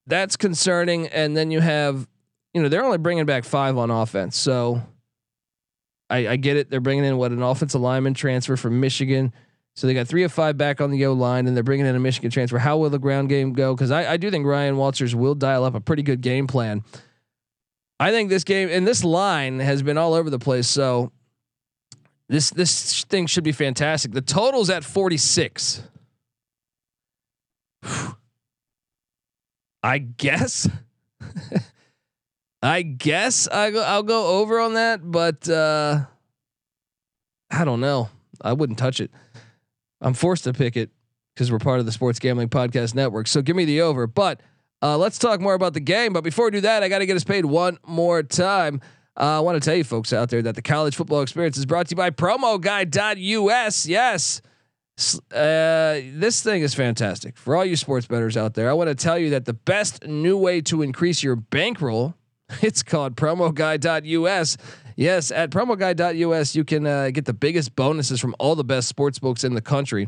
that's 0.05 0.35
concerning. 0.35 1.07
And 1.07 1.35
then 1.35 1.51
you 1.51 1.59
have, 1.59 2.07
you 2.53 2.61
know, 2.61 2.69
they're 2.69 2.83
only 2.83 2.97
bringing 2.97 3.25
back 3.25 3.45
five 3.45 3.77
on 3.77 3.89
offense. 3.89 4.37
So 4.37 4.81
I, 6.09 6.27
I 6.27 6.35
get 6.35 6.57
it. 6.57 6.69
They're 6.69 6.81
bringing 6.81 7.05
in 7.05 7.17
what 7.17 7.31
an 7.31 7.41
offensive 7.41 7.81
lineman 7.81 8.13
transfer 8.13 8.55
from 8.57 8.79
Michigan. 8.79 9.33
So 9.77 9.85
they 9.85 9.93
got 9.93 10.07
three 10.07 10.23
of 10.23 10.33
five 10.33 10.57
back 10.57 10.81
on 10.81 10.89
the 10.89 11.05
O 11.05 11.13
line, 11.13 11.45
and 11.45 11.55
they're 11.55 11.63
bringing 11.63 11.85
in 11.85 11.95
a 11.95 11.99
Michigan 11.99 12.31
transfer. 12.31 12.57
How 12.57 12.77
will 12.77 12.89
the 12.89 12.97
ground 12.97 13.29
game 13.29 13.53
go? 13.53 13.75
Because 13.75 13.91
I, 13.91 14.13
I 14.13 14.17
do 14.17 14.31
think 14.31 14.43
Ryan 14.43 14.75
Walters 14.75 15.13
will 15.13 15.35
dial 15.35 15.63
up 15.63 15.75
a 15.75 15.79
pretty 15.79 16.01
good 16.01 16.21
game 16.21 16.47
plan. 16.47 16.83
I 17.99 18.09
think 18.09 18.31
this 18.31 18.43
game 18.43 18.69
and 18.71 18.87
this 18.87 19.03
line 19.03 19.59
has 19.59 19.83
been 19.83 19.99
all 19.99 20.15
over 20.15 20.31
the 20.31 20.39
place. 20.39 20.67
So 20.67 21.11
this 22.27 22.49
this 22.49 23.03
thing 23.03 23.27
should 23.27 23.43
be 23.43 23.51
fantastic. 23.51 24.13
The 24.13 24.21
total's 24.21 24.71
at 24.71 24.83
46. 24.83 25.83
I 29.83 29.99
guess. 29.99 30.67
I 32.63 32.81
guess 32.81 33.47
I 33.47 33.69
go, 33.69 33.83
I'll 33.83 34.01
go 34.01 34.39
over 34.39 34.59
on 34.59 34.73
that, 34.73 35.01
but 35.03 35.47
uh, 35.47 36.05
I 37.51 37.63
don't 37.63 37.79
know. 37.79 38.09
I 38.41 38.53
wouldn't 38.53 38.79
touch 38.79 38.99
it. 38.99 39.11
I'm 40.01 40.13
forced 40.13 40.43
to 40.45 40.53
pick 40.53 40.77
it 40.77 40.91
because 41.33 41.51
we're 41.51 41.59
part 41.59 41.79
of 41.79 41.85
the 41.85 41.91
Sports 41.91 42.19
Gambling 42.19 42.49
Podcast 42.49 42.95
Network. 42.95 43.27
So 43.27 43.41
give 43.41 43.55
me 43.55 43.65
the 43.65 43.81
over. 43.81 44.07
But 44.07 44.41
uh, 44.81 44.97
let's 44.97 45.17
talk 45.17 45.39
more 45.39 45.53
about 45.53 45.73
the 45.73 45.79
game. 45.79 46.13
But 46.13 46.23
before 46.23 46.45
we 46.45 46.51
do 46.51 46.61
that, 46.61 46.83
I 46.83 46.89
got 46.89 46.99
to 46.99 47.05
get 47.05 47.15
us 47.15 47.23
paid 47.23 47.45
one 47.45 47.77
more 47.85 48.23
time. 48.23 48.81
Uh, 49.19 49.37
I 49.37 49.39
want 49.39 49.61
to 49.61 49.67
tell 49.67 49.75
you 49.75 49.83
folks 49.83 50.13
out 50.13 50.29
there 50.29 50.43
that 50.43 50.55
the 50.55 50.61
college 50.61 50.95
football 50.95 51.21
experience 51.21 51.57
is 51.57 51.65
brought 51.65 51.87
to 51.87 51.91
you 51.93 51.97
by 51.97 52.11
promoguy.us. 52.11 53.87
Yes. 53.87 54.41
Uh, 55.31 56.01
this 56.13 56.41
thing 56.41 56.61
is 56.63 56.73
fantastic 56.73 57.37
for 57.37 57.55
all 57.55 57.65
you 57.65 57.75
sports 57.75 58.07
bettors 58.07 58.35
out 58.35 58.55
there. 58.55 58.69
I 58.69 58.73
want 58.73 58.89
to 58.89 58.95
tell 58.95 59.17
you 59.17 59.31
that 59.31 59.45
the 59.45 59.53
best 59.53 60.05
new 60.05 60.37
way 60.37 60.61
to 60.61 60.81
increase 60.81 61.21
your 61.21 61.35
bankroll, 61.35 62.15
it's 62.61 62.83
called 62.83 63.15
promoguy.us. 63.15 64.57
Yes, 64.95 65.31
at 65.31 65.51
promoguy.us, 65.51 66.55
you 66.55 66.63
can 66.63 66.87
uh, 66.87 67.09
get 67.11 67.25
the 67.25 67.33
biggest 67.33 67.75
bonuses 67.75 68.19
from 68.19 68.35
all 68.39 68.55
the 68.55 68.63
best 68.63 68.87
sports 68.87 69.19
books 69.19 69.43
in 69.43 69.53
the 69.53 69.61
country. 69.61 70.07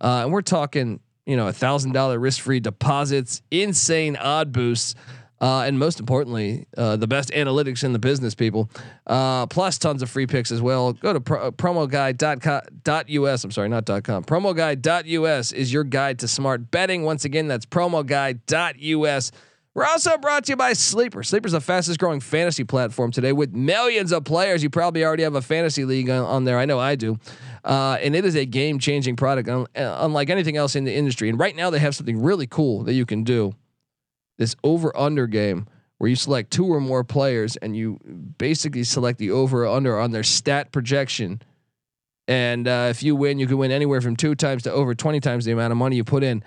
Uh, 0.00 0.22
and 0.24 0.32
we're 0.32 0.42
talking, 0.42 1.00
you 1.24 1.36
know, 1.36 1.48
a 1.48 1.52
thousand 1.52 1.92
dollar 1.92 2.18
risk 2.18 2.42
free 2.42 2.60
deposits, 2.60 3.40
insane 3.50 4.16
odd 4.16 4.52
boosts. 4.52 4.94
Uh, 5.38 5.64
and 5.66 5.78
most 5.78 6.00
importantly, 6.00 6.66
uh, 6.78 6.96
the 6.96 7.06
best 7.06 7.30
analytics 7.30 7.84
in 7.84 7.92
the 7.92 7.98
business, 7.98 8.34
people. 8.34 8.70
Uh, 9.06 9.46
plus 9.46 9.76
tons 9.76 10.02
of 10.02 10.08
free 10.08 10.26
picks 10.26 10.50
as 10.50 10.62
well. 10.62 10.94
Go 10.94 11.12
to 11.12 11.20
pro- 11.20 11.52
promoguy.us. 11.52 13.44
I'm 13.44 13.50
sorry, 13.50 13.68
not 13.68 13.84
.com. 13.84 14.24
Promoguy.us 14.24 15.52
is 15.52 15.70
your 15.72 15.84
guide 15.84 16.18
to 16.20 16.28
smart 16.28 16.70
betting. 16.70 17.02
Once 17.04 17.26
again, 17.26 17.48
that's 17.48 17.66
promoguy.us. 17.66 19.32
We're 19.76 19.84
also 19.84 20.16
brought 20.16 20.44
to 20.44 20.52
you 20.52 20.56
by 20.56 20.72
Sleeper. 20.72 21.22
Sleeper's 21.22 21.50
is 21.50 21.52
the 21.52 21.60
fastest 21.60 22.00
growing 22.00 22.20
fantasy 22.20 22.64
platform 22.64 23.12
today 23.12 23.34
with 23.34 23.52
millions 23.52 24.10
of 24.10 24.24
players. 24.24 24.62
You 24.62 24.70
probably 24.70 25.04
already 25.04 25.22
have 25.24 25.34
a 25.34 25.42
fantasy 25.42 25.84
league 25.84 26.08
on, 26.08 26.24
on 26.24 26.44
there. 26.44 26.58
I 26.58 26.64
know 26.64 26.78
I 26.78 26.94
do. 26.94 27.18
Uh, 27.62 27.98
and 28.00 28.16
it 28.16 28.24
is 28.24 28.36
a 28.36 28.46
game 28.46 28.78
changing 28.78 29.16
product, 29.16 29.50
un- 29.50 29.66
unlike 29.74 30.30
anything 30.30 30.56
else 30.56 30.76
in 30.76 30.84
the 30.84 30.94
industry. 30.94 31.28
And 31.28 31.38
right 31.38 31.54
now, 31.54 31.68
they 31.68 31.78
have 31.78 31.94
something 31.94 32.22
really 32.22 32.46
cool 32.46 32.84
that 32.84 32.94
you 32.94 33.04
can 33.04 33.22
do 33.22 33.52
this 34.38 34.56
over 34.64 34.96
under 34.96 35.26
game 35.26 35.66
where 35.98 36.08
you 36.08 36.16
select 36.16 36.50
two 36.50 36.72
or 36.72 36.80
more 36.80 37.04
players 37.04 37.56
and 37.56 37.76
you 37.76 38.00
basically 38.38 38.82
select 38.82 39.18
the 39.18 39.30
over 39.30 39.66
or 39.66 39.76
under 39.76 40.00
on 40.00 40.10
their 40.10 40.22
stat 40.22 40.72
projection. 40.72 41.42
And 42.26 42.66
uh, 42.66 42.86
if 42.88 43.02
you 43.02 43.14
win, 43.14 43.38
you 43.38 43.46
can 43.46 43.58
win 43.58 43.70
anywhere 43.70 44.00
from 44.00 44.16
two 44.16 44.36
times 44.36 44.62
to 44.62 44.72
over 44.72 44.94
20 44.94 45.20
times 45.20 45.44
the 45.44 45.52
amount 45.52 45.72
of 45.72 45.76
money 45.76 45.96
you 45.96 46.04
put 46.04 46.22
in. 46.22 46.42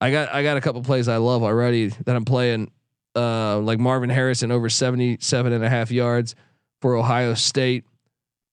I 0.00 0.10
got 0.10 0.32
I 0.32 0.42
got 0.42 0.56
a 0.56 0.60
couple 0.60 0.82
plays 0.82 1.08
I 1.08 1.16
love 1.16 1.42
already 1.42 1.88
that 1.88 2.14
I'm 2.14 2.24
playing, 2.24 2.70
uh, 3.16 3.58
like 3.58 3.78
Marvin 3.78 4.10
Harrison 4.10 4.52
over 4.52 4.68
77 4.68 5.52
and 5.52 5.64
a 5.64 5.68
half 5.68 5.90
yards 5.90 6.34
for 6.80 6.94
Ohio 6.94 7.34
State 7.34 7.84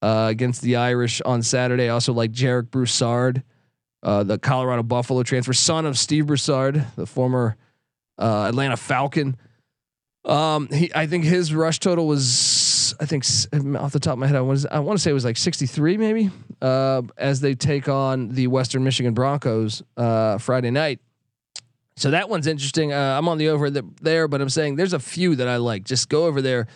uh, 0.01 0.27
against 0.29 0.61
the 0.61 0.77
Irish 0.77 1.21
on 1.21 1.43
Saturday. 1.43 1.89
Also 1.89 2.13
like 2.13 2.31
Jarek 2.31 2.71
Broussard, 2.71 3.43
uh, 4.01 4.23
the 4.23 4.37
Colorado 4.37 4.83
Buffalo 4.83 5.23
transfer, 5.23 5.53
son 5.53 5.85
of 5.85 5.97
Steve 5.97 6.27
Broussard, 6.27 6.85
the 6.95 7.05
former 7.05 7.57
uh, 8.17 8.45
Atlanta 8.47 8.77
Falcon. 8.77 9.37
Um, 10.23 10.67
he, 10.69 10.91
I 10.95 11.05
think 11.05 11.23
his 11.23 11.53
rush 11.53 11.79
total 11.79 12.07
was, 12.07 12.95
I 12.99 13.05
think 13.05 13.23
off 13.75 13.93
the 13.93 13.99
top 13.99 14.13
of 14.13 14.19
my 14.19 14.25
head, 14.25 14.35
I 14.35 14.41
was, 14.41 14.65
I 14.65 14.79
want 14.79 14.97
to 14.97 15.03
say 15.03 15.11
it 15.11 15.13
was 15.13 15.25
like 15.25 15.37
63 15.37 15.97
maybe, 15.97 16.31
uh, 16.61 17.03
as 17.15 17.41
they 17.41 17.53
take 17.53 17.87
on 17.87 18.29
the 18.29 18.47
Western 18.47 18.83
Michigan 18.83 19.13
Broncos, 19.13 19.83
uh, 19.97 20.39
Friday 20.39 20.71
night. 20.71 20.99
So 21.97 22.11
that 22.11 22.29
one's 22.29 22.47
interesting. 22.47 22.91
Uh, 22.91 23.17
I'm 23.17 23.27
on 23.27 23.37
the 23.37 23.49
over 23.49 23.69
the, 23.69 23.83
there, 24.01 24.27
but 24.27 24.41
I'm 24.41 24.49
saying 24.49 24.75
there's 24.75 24.93
a 24.93 24.99
few 24.99 25.35
that 25.37 25.47
I 25.47 25.57
like. 25.57 25.83
Just 25.83 26.09
go 26.09 26.25
over 26.25 26.41
there, 26.41 26.67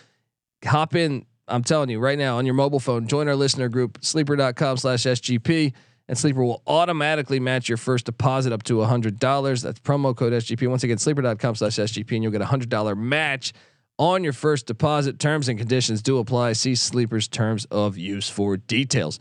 hop 0.64 0.94
in. 0.94 1.26
I'm 1.46 1.64
telling 1.64 1.90
you 1.90 1.98
right 1.98 2.18
now 2.18 2.38
on 2.38 2.46
your 2.46 2.54
mobile 2.54 2.80
phone, 2.80 3.08
join 3.08 3.28
our 3.28 3.34
listener 3.34 3.68
group, 3.68 3.98
sleeper.com 4.02 4.76
slash 4.76 5.02
SGP 5.02 5.74
and 6.10 6.18
Sleeper 6.18 6.42
will 6.42 6.60
automatically 6.66 7.38
match 7.38 7.68
your 7.68 7.78
first 7.78 8.04
deposit 8.04 8.52
up 8.52 8.64
to 8.64 8.78
$100. 8.78 9.62
That's 9.62 9.78
promo 9.78 10.14
code 10.14 10.32
SGP. 10.32 10.66
Once 10.68 10.82
again, 10.82 10.98
sleeper.com 10.98 11.54
slash 11.54 11.76
SGP, 11.76 12.10
and 12.16 12.24
you'll 12.24 12.32
get 12.32 12.42
a 12.42 12.46
$100 12.46 12.96
match 12.98 13.52
on 13.96 14.24
your 14.24 14.32
first 14.32 14.66
deposit. 14.66 15.20
Terms 15.20 15.48
and 15.48 15.56
conditions 15.56 16.02
do 16.02 16.18
apply. 16.18 16.54
See 16.54 16.74
Sleeper's 16.74 17.28
terms 17.28 17.64
of 17.66 17.96
use 17.96 18.28
for 18.28 18.56
details. 18.56 19.20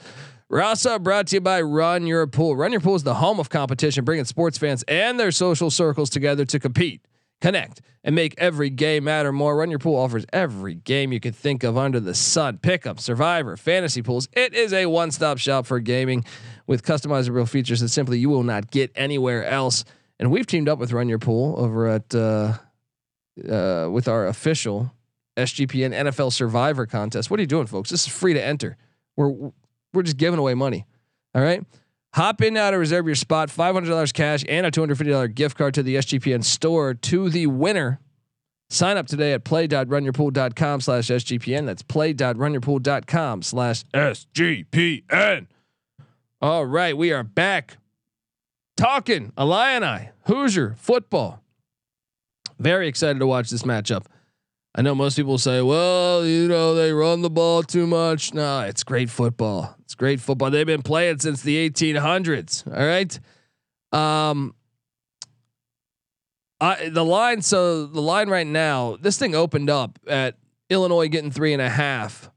Also 0.52 0.98
brought 0.98 1.28
to 1.28 1.36
you 1.36 1.42
by 1.42 1.62
Run 1.62 2.08
Your 2.08 2.26
Pool. 2.26 2.56
Run 2.56 2.72
Your 2.72 2.82
Pool 2.82 2.96
is 2.96 3.04
the 3.04 3.16
home 3.16 3.40
of 3.40 3.50
competition, 3.50 4.04
bringing 4.04 4.26
sports 4.26 4.58
fans 4.58 4.84
and 4.88 5.20
their 5.20 5.32
social 5.32 5.70
circles 5.70 6.10
together 6.10 6.44
to 6.46 6.60
compete. 6.60 7.06
Connect 7.40 7.82
and 8.04 8.16
make 8.16 8.34
every 8.38 8.70
game 8.70 9.06
matter 9.06 9.32
more. 9.32 9.56
Run 9.56 9.70
Your 9.70 9.80
Pool 9.80 9.96
offers 9.96 10.26
every 10.34 10.76
game 10.76 11.14
you 11.14 11.20
can 11.20 11.34
think 11.34 11.64
of 11.64 11.78
under 11.78 12.00
the 12.00 12.16
sun. 12.16 12.58
Pickup, 12.58 13.00
Survivor, 13.00 13.56
Fantasy 13.56 14.02
Pools. 14.02 14.28
It 14.34 14.54
is 14.54 14.74
a 14.74 14.88
one-stop 14.88 15.38
shop 15.38 15.66
for 15.66 15.80
gaming 15.80 16.26
with 16.68 16.84
customizable 16.84 17.48
features 17.48 17.80
that 17.80 17.90
simply 17.90 18.20
you 18.20 18.30
will 18.30 18.44
not 18.44 18.72
get 18.72 18.92
anywhere 18.96 19.46
else. 19.46 19.86
And 20.20 20.32
we've 20.32 20.48
teamed 20.48 20.68
up 20.68 20.80
with 20.80 20.92
Run 20.92 21.08
Your 21.08 21.20
Pool 21.20 21.56
over 21.58 21.88
at 21.88 22.14
uh, 22.14 22.58
uh, 23.48 23.88
with 23.90 24.08
our 24.08 24.28
official 24.28 24.92
SGPN 25.38 25.94
NFL 25.94 26.34
Survivor 26.34 26.86
contest. 26.86 27.30
What 27.32 27.40
are 27.40 27.44
you 27.44 27.48
doing, 27.48 27.68
folks? 27.68 27.90
This 27.90 28.06
is 28.06 28.12
free 28.12 28.34
to 28.34 28.44
enter. 28.44 28.76
We're 29.16 29.52
we're 29.94 30.04
just 30.04 30.18
giving 30.18 30.40
away 30.40 30.54
money. 30.54 30.86
All 31.36 31.42
right. 31.42 31.64
Hop 32.14 32.42
in 32.42 32.56
now 32.56 32.72
to 32.72 32.78
reserve 32.78 33.06
your 33.06 33.16
spot. 33.16 33.50
Five 33.50 33.76
hundred 33.76 33.90
dollars 33.90 34.12
cash 34.12 34.44
and 34.50 34.66
a 34.66 34.72
two 34.72 34.82
hundred 34.82 34.98
fifty 34.98 35.12
dollar 35.12 35.28
gift 35.28 35.58
card 35.58 35.76
to 35.76 35.84
the 35.84 35.96
SGPN 35.96 36.44
store 36.44 36.94
to 36.94 37.30
the 37.30 37.48
winner. 37.48 38.00
Sign 38.72 38.98
up 38.98 39.08
today 39.08 39.34
at 39.34 39.44
play.runyourpool.com 39.44 40.82
slash 40.82 41.08
SGPN. 41.08 41.66
That's 41.66 41.82
play.runyourpool.com 41.82 43.42
slash 43.42 43.84
SGPN. 43.86 45.48
All 46.42 46.66
right, 46.66 46.96
we 46.96 47.12
are 47.12 47.24
back 47.24 47.78
talking 48.78 49.34
Illini, 49.38 50.10
Hoosier 50.26 50.76
football. 50.78 51.44
Very 52.60 52.88
excited 52.88 53.20
to 53.20 53.28
watch 53.28 53.50
this 53.50 53.64
matchup. 53.64 54.06
I 54.76 54.82
know 54.82 54.94
most 54.94 55.16
people 55.18 55.38
say, 55.38 55.62
well, 55.62 56.26
you 56.26 56.48
know, 56.48 56.76
they 56.76 56.94
run 56.94 57.22
the 57.22 57.30
ball 57.30 57.64
too 57.64 57.88
much. 57.88 58.34
No, 58.34 58.62
it's 58.62 58.84
great 58.84 59.10
football. 59.10 59.76
It's 59.82 59.96
great 59.96 60.20
football. 60.20 60.52
They've 60.52 60.66
been 60.66 60.84
playing 60.84 61.20
since 61.20 61.42
the 61.42 61.70
1800s. 61.70 62.68
All 62.68 62.86
right. 62.86 63.20
Um, 63.92 64.54
I, 66.62 66.90
the 66.90 67.04
line, 67.04 67.42
so 67.42 67.86
the 67.88 68.02
line 68.02 68.30
right 68.30 68.46
now, 68.46 68.98
this 69.02 69.18
thing 69.18 69.34
opened 69.34 69.70
up 69.70 69.98
at 70.08 70.38
Illinois 70.70 71.08
getting 71.08 71.32
three 71.32 71.54
and 71.54 71.62
a 71.62 71.70
half, 71.70 72.30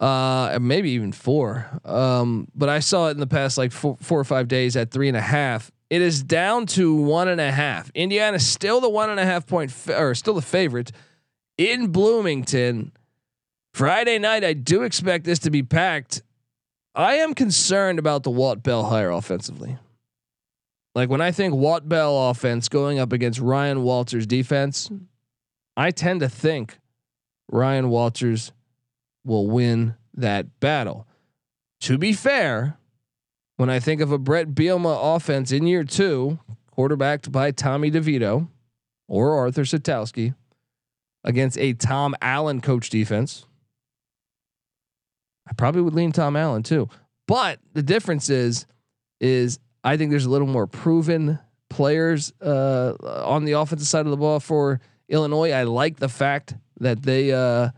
uh, 0.00 0.58
maybe 0.60 0.90
even 0.90 1.12
four. 1.12 1.68
Um, 1.84 2.48
but 2.54 2.68
I 2.68 2.80
saw 2.80 3.08
it 3.08 3.12
in 3.12 3.20
the 3.20 3.26
past 3.28 3.58
like 3.58 3.70
four, 3.70 3.96
four 4.00 4.18
or 4.18 4.24
five 4.24 4.48
days 4.48 4.76
at 4.76 4.90
three 4.90 5.08
and 5.08 5.16
a 5.16 5.22
half. 5.22 5.70
It 5.88 6.02
is 6.02 6.22
down 6.22 6.66
to 6.68 6.94
one 6.94 7.28
and 7.28 7.40
a 7.40 7.52
half. 7.52 7.90
Indiana 7.94 8.38
is 8.38 8.46
still 8.46 8.80
the 8.80 8.88
one 8.88 9.10
and 9.10 9.20
a 9.20 9.24
half 9.24 9.46
point, 9.46 9.70
fa- 9.70 9.98
or 10.02 10.14
still 10.14 10.34
the 10.34 10.42
favorite 10.42 10.90
in 11.58 11.88
Bloomington. 11.88 12.92
Friday 13.74 14.18
night, 14.18 14.44
I 14.44 14.52
do 14.52 14.82
expect 14.82 15.24
this 15.24 15.38
to 15.40 15.50
be 15.50 15.62
packed. 15.62 16.22
I 16.94 17.14
am 17.14 17.34
concerned 17.34 17.98
about 17.98 18.22
the 18.22 18.30
Walt 18.30 18.62
Bell 18.62 18.84
hire 18.84 19.10
offensively. 19.10 19.78
Like 20.94 21.08
when 21.08 21.22
I 21.22 21.30
think 21.30 21.54
Walt 21.54 21.88
Bell 21.88 22.30
offense 22.30 22.68
going 22.68 22.98
up 22.98 23.12
against 23.12 23.40
Ryan 23.40 23.82
Walters 23.82 24.26
defense, 24.26 24.90
I 25.76 25.90
tend 25.90 26.20
to 26.20 26.28
think 26.28 26.78
Ryan 27.50 27.88
Walters 27.88 28.52
will 29.24 29.46
win 29.48 29.94
that 30.14 30.60
battle. 30.60 31.06
To 31.82 31.96
be 31.96 32.12
fair, 32.12 32.76
when 33.56 33.70
I 33.70 33.80
think 33.80 34.02
of 34.02 34.12
a 34.12 34.18
Brett 34.18 34.48
Bielema 34.48 35.16
offense 35.16 35.50
in 35.50 35.66
year 35.66 35.84
two, 35.84 36.38
quarterbacked 36.70 37.32
by 37.32 37.52
Tommy 37.52 37.90
DeVito 37.90 38.48
or 39.08 39.34
Arthur 39.34 39.62
Sitkowski 39.62 40.34
against 41.24 41.58
a 41.58 41.72
Tom 41.74 42.14
Allen 42.20 42.60
coach 42.60 42.90
defense, 42.90 43.46
I 45.48 45.52
probably 45.54 45.82
would 45.82 45.94
lean 45.94 46.12
Tom 46.12 46.36
Allen 46.36 46.62
too. 46.62 46.88
But 47.26 47.60
the 47.72 47.82
difference 47.82 48.30
is, 48.30 48.66
is 49.20 49.58
I 49.84 49.96
think 49.96 50.10
there's 50.10 50.26
a 50.26 50.30
little 50.30 50.46
more 50.46 50.66
proven 50.66 51.38
players 51.70 52.32
uh, 52.40 52.94
on 53.02 53.44
the 53.44 53.52
offensive 53.52 53.88
side 53.88 54.04
of 54.06 54.10
the 54.10 54.16
ball 54.16 54.40
for 54.40 54.80
Illinois. 55.08 55.52
I 55.52 55.64
like 55.64 55.98
the 55.98 56.08
fact 56.08 56.54
that 56.80 57.02
they 57.02 57.32
uh, 57.32 57.70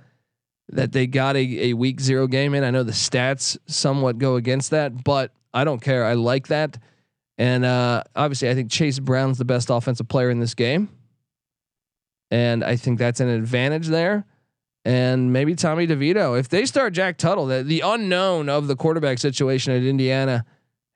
that 0.70 0.92
they 0.92 1.06
got 1.06 1.36
a, 1.36 1.68
a 1.68 1.72
week 1.74 2.00
zero 2.00 2.26
game 2.26 2.54
in. 2.54 2.64
I 2.64 2.70
know 2.70 2.82
the 2.82 2.92
stats 2.92 3.56
somewhat 3.66 4.18
go 4.18 4.36
against 4.36 4.70
that, 4.70 5.04
but 5.04 5.32
I 5.52 5.64
don't 5.64 5.80
care. 5.80 6.04
I 6.04 6.14
like 6.14 6.48
that. 6.48 6.78
And 7.36 7.64
uh, 7.64 8.04
obviously, 8.14 8.50
I 8.50 8.54
think 8.54 8.70
Chase 8.70 8.98
Brown's 8.98 9.38
the 9.38 9.44
best 9.44 9.70
offensive 9.70 10.08
player 10.08 10.30
in 10.30 10.40
this 10.40 10.54
game. 10.54 10.88
And 12.30 12.64
I 12.64 12.76
think 12.76 12.98
that's 12.98 13.20
an 13.20 13.28
advantage 13.28 13.88
there. 13.88 14.24
And 14.84 15.32
maybe 15.32 15.54
Tommy 15.54 15.86
DeVito. 15.86 16.38
If 16.38 16.48
they 16.48 16.66
start 16.66 16.92
Jack 16.92 17.16
Tuttle, 17.16 17.46
the, 17.46 17.62
the 17.62 17.80
unknown 17.80 18.48
of 18.48 18.66
the 18.66 18.76
quarterback 18.76 19.18
situation 19.18 19.72
at 19.72 19.82
Indiana 19.82 20.44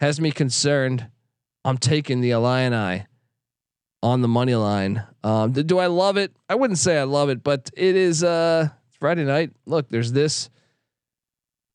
has 0.00 0.20
me 0.20 0.30
concerned. 0.30 1.08
I'm 1.64 1.78
taking 1.78 2.20
the 2.20 2.30
Illini 2.30 3.06
on 4.02 4.20
the 4.22 4.28
money 4.28 4.54
line. 4.54 5.04
Um, 5.24 5.52
do 5.52 5.78
I 5.78 5.86
love 5.86 6.16
it? 6.16 6.32
I 6.48 6.54
wouldn't 6.54 6.78
say 6.78 6.98
I 6.98 7.04
love 7.04 7.28
it, 7.30 7.42
but 7.42 7.70
it 7.76 7.96
is 7.96 8.22
uh, 8.22 8.68
Friday 9.00 9.24
night. 9.24 9.52
Look, 9.66 9.88
there's 9.88 10.12
this. 10.12 10.50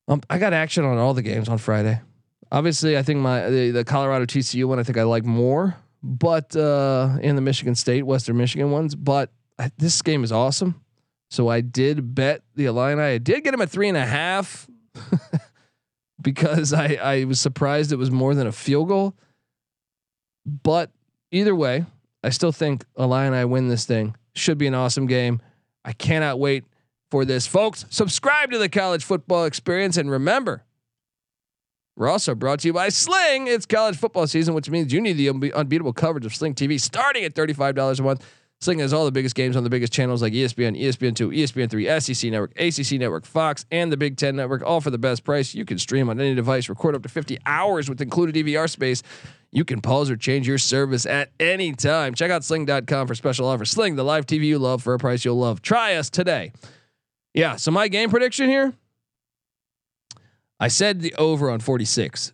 Um, 0.08 0.20
I 0.28 0.38
got 0.38 0.52
action 0.52 0.84
on 0.84 0.98
all 0.98 1.14
the 1.14 1.22
games 1.22 1.48
on 1.48 1.58
Friday. 1.58 2.00
Obviously, 2.52 2.96
I 2.96 3.02
think 3.02 3.20
my 3.20 3.48
the, 3.48 3.70
the 3.70 3.84
Colorado 3.84 4.26
TCU 4.26 4.66
one 4.66 4.78
I 4.78 4.82
think 4.82 4.98
I 4.98 5.02
like 5.02 5.24
more, 5.24 5.76
but 6.02 6.54
uh, 6.54 7.16
in 7.20 7.36
the 7.36 7.42
Michigan 7.42 7.74
State 7.74 8.04
Western 8.04 8.36
Michigan 8.36 8.70
ones. 8.70 8.94
But 8.94 9.30
this 9.78 10.02
game 10.02 10.24
is 10.24 10.32
awesome. 10.32 10.80
So 11.30 11.48
I 11.48 11.60
did 11.60 12.14
bet 12.14 12.42
the 12.54 12.66
Illini. 12.66 13.02
I 13.02 13.18
did 13.18 13.42
get 13.44 13.54
him 13.54 13.60
at 13.60 13.70
three 13.70 13.88
and 13.88 13.96
a 13.96 14.04
half 14.04 14.68
because 16.22 16.72
I, 16.72 16.94
I 16.94 17.24
was 17.24 17.40
surprised 17.40 17.92
it 17.92 17.96
was 17.96 18.10
more 18.10 18.34
than 18.34 18.46
a 18.46 18.52
field 18.52 18.88
goal. 18.88 19.14
But 20.46 20.90
either 21.30 21.54
way, 21.54 21.86
I 22.22 22.30
still 22.30 22.52
think 22.52 22.84
Illini 22.98 23.44
win 23.44 23.68
this 23.68 23.86
thing. 23.86 24.16
Should 24.34 24.58
be 24.58 24.66
an 24.66 24.74
awesome 24.74 25.06
game. 25.06 25.40
I 25.84 25.92
cannot 25.92 26.38
wait 26.38 26.64
for 27.10 27.24
this, 27.24 27.46
folks. 27.46 27.84
Subscribe 27.90 28.50
to 28.50 28.58
the 28.58 28.68
college 28.68 29.04
football 29.04 29.44
experience 29.44 29.96
and 29.96 30.10
remember, 30.10 30.64
we're 31.96 32.08
also 32.08 32.34
brought 32.34 32.60
to 32.60 32.68
you 32.68 32.72
by 32.72 32.88
Sling. 32.88 33.46
It's 33.46 33.66
college 33.66 33.96
football 33.96 34.26
season, 34.26 34.54
which 34.54 34.68
means 34.68 34.92
you 34.92 35.00
need 35.00 35.12
the 35.12 35.28
unbe- 35.28 35.54
unbeatable 35.54 35.92
coverage 35.92 36.26
of 36.26 36.34
Sling 36.34 36.54
TV 36.54 36.80
starting 36.80 37.24
at 37.24 37.34
$35 37.34 38.00
a 38.00 38.02
month. 38.02 38.26
Sling 38.60 38.78
has 38.78 38.94
all 38.94 39.04
the 39.04 39.12
biggest 39.12 39.34
games 39.34 39.56
on 39.56 39.64
the 39.64 39.70
biggest 39.70 39.92
channels 39.92 40.22
like 40.22 40.32
ESPN, 40.32 40.80
ESPN2, 40.80 41.36
ESPN3, 41.36 42.02
SEC 42.02 42.30
Network, 42.30 42.52
ACC 42.58 42.98
Network, 42.98 43.26
Fox, 43.26 43.66
and 43.70 43.92
the 43.92 43.96
Big 43.96 44.16
Ten 44.16 44.36
Network, 44.36 44.62
all 44.62 44.80
for 44.80 44.90
the 44.90 44.98
best 44.98 45.22
price. 45.22 45.54
You 45.54 45.66
can 45.66 45.78
stream 45.78 46.08
on 46.08 46.18
any 46.18 46.34
device, 46.34 46.68
record 46.68 46.94
up 46.94 47.02
to 47.02 47.08
50 47.08 47.38
hours 47.44 47.90
with 47.90 48.00
included 48.00 48.34
DVR 48.34 48.70
space. 48.70 49.02
You 49.52 49.64
can 49.64 49.80
pause 49.82 50.10
or 50.10 50.16
change 50.16 50.48
your 50.48 50.58
service 50.58 51.04
at 51.04 51.30
any 51.38 51.74
time. 51.74 52.14
Check 52.14 52.30
out 52.30 52.42
sling.com 52.42 53.06
for 53.06 53.14
special 53.14 53.46
offers. 53.46 53.70
Sling, 53.70 53.96
the 53.96 54.04
live 54.04 54.24
TV 54.24 54.44
you 54.46 54.58
love 54.58 54.82
for 54.82 54.94
a 54.94 54.98
price 54.98 55.24
you'll 55.24 55.38
love. 55.38 55.60
Try 55.60 55.94
us 55.94 56.08
today. 56.08 56.52
Yeah, 57.34 57.56
so 57.56 57.70
my 57.70 57.88
game 57.88 58.10
prediction 58.10 58.48
here 58.48 58.72
I 60.58 60.68
said 60.68 61.02
the 61.02 61.14
over 61.16 61.50
on 61.50 61.60
46. 61.60 62.32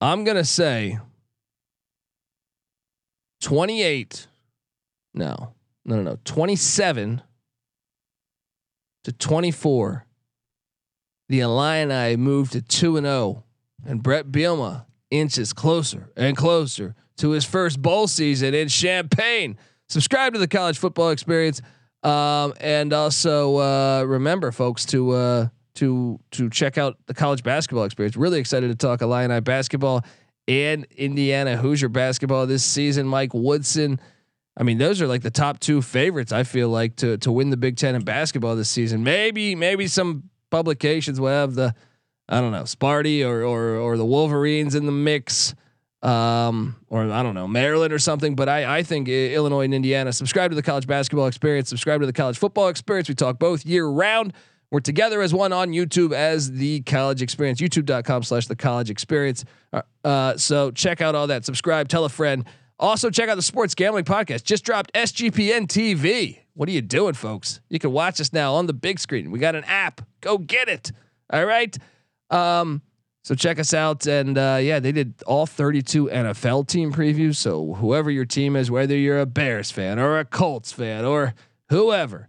I'm 0.00 0.24
going 0.24 0.36
to 0.36 0.44
say 0.44 0.98
28. 3.42 4.28
No, 5.14 5.54
no, 5.84 5.96
no, 5.96 6.02
no. 6.02 6.18
27 6.24 7.22
to 9.04 9.12
24. 9.12 10.06
The 11.28 11.40
Illini 11.40 12.16
moved 12.16 12.52
to 12.52 12.62
2 12.62 12.96
and 12.96 13.06
0, 13.06 13.44
and 13.86 14.02
Brett 14.02 14.26
Bielema 14.26 14.86
inches 15.10 15.52
closer 15.52 16.10
and 16.16 16.36
closer 16.36 16.94
to 17.18 17.30
his 17.30 17.44
first 17.44 17.80
bowl 17.80 18.06
season 18.06 18.54
in 18.54 18.68
Champaign. 18.68 19.58
Subscribe 19.88 20.32
to 20.34 20.38
the 20.38 20.48
college 20.48 20.78
football 20.78 21.10
experience. 21.10 21.60
Um, 22.02 22.54
and 22.60 22.92
also 22.92 23.58
uh, 23.58 24.04
remember, 24.04 24.50
folks, 24.50 24.84
to 24.86 25.10
uh, 25.10 25.48
to 25.74 26.18
to 26.32 26.50
check 26.50 26.78
out 26.78 26.96
the 27.06 27.14
college 27.14 27.42
basketball 27.42 27.84
experience. 27.84 28.16
Really 28.16 28.40
excited 28.40 28.68
to 28.68 28.74
talk 28.74 29.02
Illini 29.02 29.40
basketball 29.40 30.04
and 30.48 30.86
Indiana 30.96 31.56
Hoosier 31.56 31.88
basketball 31.88 32.46
this 32.46 32.64
season. 32.64 33.06
Mike 33.06 33.34
Woodson. 33.34 34.00
I 34.56 34.64
mean, 34.64 34.76
those 34.78 35.00
are 35.00 35.06
like 35.06 35.22
the 35.22 35.30
top 35.30 35.60
two 35.60 35.80
favorites. 35.80 36.32
I 36.32 36.42
feel 36.42 36.68
like 36.68 36.96
to 36.96 37.16
to 37.18 37.32
win 37.32 37.50
the 37.50 37.56
Big 37.56 37.76
Ten 37.76 37.94
in 37.94 38.02
basketball 38.02 38.56
this 38.56 38.68
season. 38.68 39.02
Maybe 39.02 39.54
maybe 39.54 39.86
some 39.86 40.24
publications 40.50 41.20
will 41.20 41.28
have 41.28 41.54
the 41.54 41.74
I 42.28 42.40
don't 42.40 42.52
know 42.52 42.62
Sparty 42.62 43.26
or 43.26 43.42
or 43.44 43.76
or 43.76 43.96
the 43.96 44.04
Wolverines 44.04 44.74
in 44.74 44.86
the 44.86 44.92
mix 44.92 45.54
um, 46.02 46.76
or 46.88 47.10
I 47.10 47.22
don't 47.22 47.34
know 47.34 47.46
Maryland 47.46 47.92
or 47.92 47.98
something. 47.98 48.34
But 48.34 48.48
I 48.48 48.78
I 48.78 48.82
think 48.82 49.08
Illinois 49.08 49.64
and 49.64 49.74
Indiana. 49.74 50.12
Subscribe 50.12 50.50
to 50.50 50.54
the 50.54 50.62
college 50.62 50.86
basketball 50.86 51.26
experience. 51.26 51.68
Subscribe 51.68 52.00
to 52.00 52.06
the 52.06 52.12
college 52.12 52.38
football 52.38 52.68
experience. 52.68 53.08
We 53.08 53.14
talk 53.14 53.38
both 53.38 53.64
year 53.64 53.86
round. 53.86 54.32
We're 54.72 54.80
together 54.80 55.20
as 55.20 55.34
one 55.34 55.52
on 55.52 55.72
YouTube 55.72 56.14
as 56.14 56.50
the 56.50 56.80
college 56.80 57.20
experience. 57.20 57.60
YouTube.com 57.60 58.22
slash 58.22 58.46
the 58.46 58.56
college 58.56 58.88
experience. 58.88 59.44
Uh, 60.02 60.36
so 60.38 60.70
check 60.70 61.02
out 61.02 61.14
all 61.14 61.26
that. 61.26 61.44
Subscribe. 61.44 61.88
Tell 61.88 62.06
a 62.06 62.08
friend. 62.08 62.46
Also 62.78 63.10
check 63.10 63.28
out 63.28 63.34
the 63.34 63.42
sports 63.42 63.74
gambling 63.74 64.04
podcast. 64.04 64.44
Just 64.44 64.64
dropped 64.64 64.90
SGPN 64.94 65.66
TV. 65.66 66.38
What 66.54 66.70
are 66.70 66.72
you 66.72 66.80
doing, 66.80 67.12
folks? 67.12 67.60
You 67.68 67.78
can 67.78 67.92
watch 67.92 68.18
us 68.18 68.32
now 68.32 68.54
on 68.54 68.64
the 68.66 68.72
big 68.72 68.98
screen. 68.98 69.30
We 69.30 69.38
got 69.38 69.54
an 69.54 69.64
app. 69.64 70.00
Go 70.22 70.38
get 70.38 70.68
it. 70.70 70.90
All 71.30 71.44
right. 71.44 71.76
Um, 72.30 72.80
So 73.24 73.34
check 73.34 73.58
us 73.60 73.72
out, 73.74 74.06
and 74.06 74.36
uh, 74.36 74.58
yeah, 74.60 74.80
they 74.80 74.90
did 74.90 75.14
all 75.26 75.44
32 75.46 76.08
NFL 76.08 76.66
team 76.66 76.92
previews. 76.92 77.36
So 77.36 77.74
whoever 77.74 78.10
your 78.10 78.24
team 78.24 78.56
is, 78.56 78.70
whether 78.70 78.96
you're 78.96 79.20
a 79.20 79.26
Bears 79.26 79.70
fan 79.70 79.98
or 79.98 80.18
a 80.18 80.24
Colts 80.24 80.72
fan 80.72 81.04
or 81.04 81.34
whoever, 81.68 82.28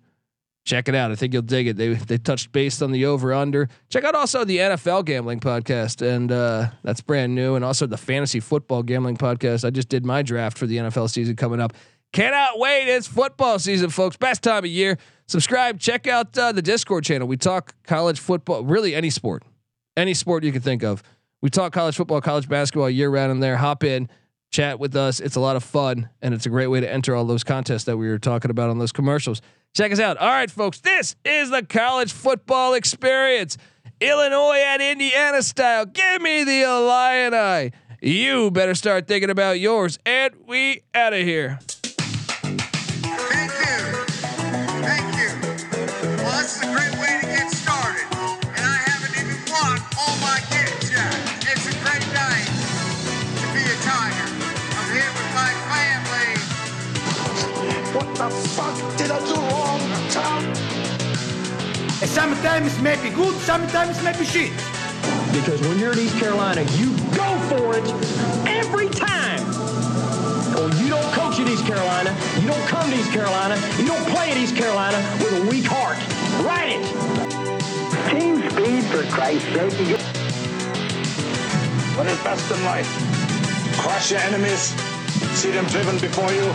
check 0.66 0.88
it 0.88 0.96
out. 0.96 1.12
I 1.12 1.16
think 1.16 1.34
you'll 1.34 1.42
dig 1.42 1.68
it. 1.68 1.78
They 1.78 1.94
they 1.94 2.18
touched 2.18 2.52
based 2.52 2.82
on 2.82 2.92
the 2.92 3.06
over 3.06 3.34
under. 3.34 3.70
Check 3.90 4.04
out 4.04 4.16
also 4.16 4.44
the 4.44 4.58
NFL 4.58 5.06
gambling 5.06 5.40
podcast, 5.40 6.02
and 6.02 6.32
uh, 6.32 6.70
that's 6.84 7.02
brand 7.02 7.36
new, 7.36 7.56
and 7.56 7.64
also 7.64 7.86
the 7.86 7.98
fantasy 7.98 8.40
football 8.40 8.84
gambling 8.84 9.18
podcast. 9.18 9.66
I 9.66 9.70
just 9.70 9.90
did 9.90 10.06
my 10.06 10.22
draft 10.22 10.58
for 10.58 10.68
the 10.68 10.78
NFL 10.78 11.10
season 11.10 11.36
coming 11.36 11.60
up. 11.60 11.74
Cannot 12.12 12.60
wait! 12.60 12.88
It's 12.88 13.08
football 13.08 13.60
season, 13.60 13.90
folks. 13.90 14.18
Best 14.18 14.44
time 14.44 14.64
of 14.64 14.70
year. 14.70 14.98
Subscribe. 15.28 15.80
Check 15.80 16.08
out 16.08 16.38
uh, 16.38 16.52
the 16.52 16.62
Discord 16.62 17.04
channel. 17.04 17.28
We 17.28 17.38
talk 17.38 17.74
college 17.86 18.20
football, 18.20 18.64
really 18.64 18.94
any 18.94 19.10
sport 19.10 19.44
any 19.96 20.14
sport 20.14 20.44
you 20.44 20.52
can 20.52 20.62
think 20.62 20.84
of. 20.84 21.04
We 21.42 21.50
talk 21.50 21.74
college 21.74 21.96
football, 21.96 22.22
college 22.22 22.48
basketball 22.48 22.90
year 22.90 23.10
round 23.10 23.32
in 23.32 23.40
there. 23.40 23.58
Hop 23.58 23.84
in, 23.84 24.10
chat 24.52 24.80
with 24.80 24.96
us. 24.96 25.20
It's 25.20 25.36
a 25.36 25.40
lot 25.40 25.56
of 25.56 25.64
fun, 25.64 26.10
and 26.22 26.34
it's 26.34 26.46
a 26.46 26.50
great 26.50 26.68
way 26.68 26.80
to 26.80 26.92
enter 26.92 27.16
all 27.16 27.26
those 27.26 27.44
contests 27.44 27.84
that 27.86 27.98
we 27.98 28.08
were 28.08 28.20
talking 28.20 28.52
about 28.52 28.70
on 28.70 28.80
those 28.80 28.92
commercials. 28.92 29.42
Check 29.74 29.92
us 29.92 30.00
out. 30.00 30.18
All 30.18 30.30
right, 30.30 30.52
folks, 30.52 30.80
this 30.82 31.16
is 31.26 31.50
the 31.50 31.64
college 31.64 32.14
football 32.14 32.76
experience. 32.76 33.58
Illinois 34.00 34.62
at 34.64 34.82
Indiana 34.82 35.42
style. 35.42 35.88
Give 35.88 36.22
me 36.22 36.44
the 36.44 36.62
Illini. 36.62 37.72
You 38.00 38.52
better 38.52 38.76
start 38.76 39.08
thinking 39.08 39.32
about 39.32 39.60
yours, 39.60 39.98
and 40.06 40.36
we 40.46 40.82
out 40.94 41.14
of 41.14 41.22
here. 41.22 41.60
Sometimes 62.14 62.78
it 62.78 62.82
may 62.84 62.96
be 63.02 63.10
good, 63.10 63.34
sometimes 63.42 63.98
it 63.98 64.04
may 64.04 64.16
be 64.16 64.24
shit. 64.24 64.52
Because 65.34 65.60
when 65.62 65.80
you're 65.80 65.94
in 65.94 66.00
East 66.00 66.16
Carolina, 66.20 66.62
you 66.78 66.96
go 67.18 67.26
for 67.50 67.76
it 67.76 67.90
every 68.48 68.88
time. 68.88 69.42
Or 70.56 70.70
you 70.78 70.90
don't 70.90 71.12
coach 71.14 71.40
at 71.40 71.50
East 71.50 71.66
Carolina, 71.66 72.16
you 72.40 72.46
don't 72.48 72.68
come 72.68 72.88
to 72.88 72.96
East 72.96 73.12
Carolina, 73.12 73.56
you 73.80 73.88
don't 73.88 74.08
play 74.10 74.30
at 74.30 74.38
East 74.38 74.56
Carolina 74.56 74.98
with 75.18 75.34
a 75.42 75.50
weak 75.50 75.66
heart. 75.66 75.98
Write 76.46 76.78
it. 76.78 76.86
Team 78.12 78.48
speed, 78.52 78.84
for 78.94 79.02
Christ's 79.12 79.50
sake. 79.50 79.74
You 79.90 79.98
What 81.98 82.06
is 82.06 82.20
best 82.24 82.52
in 82.52 82.64
life? 82.64 82.88
Crush 83.80 84.12
your 84.12 84.20
enemies, 84.20 84.70
see 85.34 85.50
them 85.50 85.66
driven 85.66 85.98
before 85.98 86.32
you. 86.32 86.46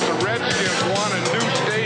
The 0.00 0.24
Redskins 0.24 0.82
want 0.96 1.12
a 1.12 1.20
new 1.34 1.50
stadium. 1.60 1.85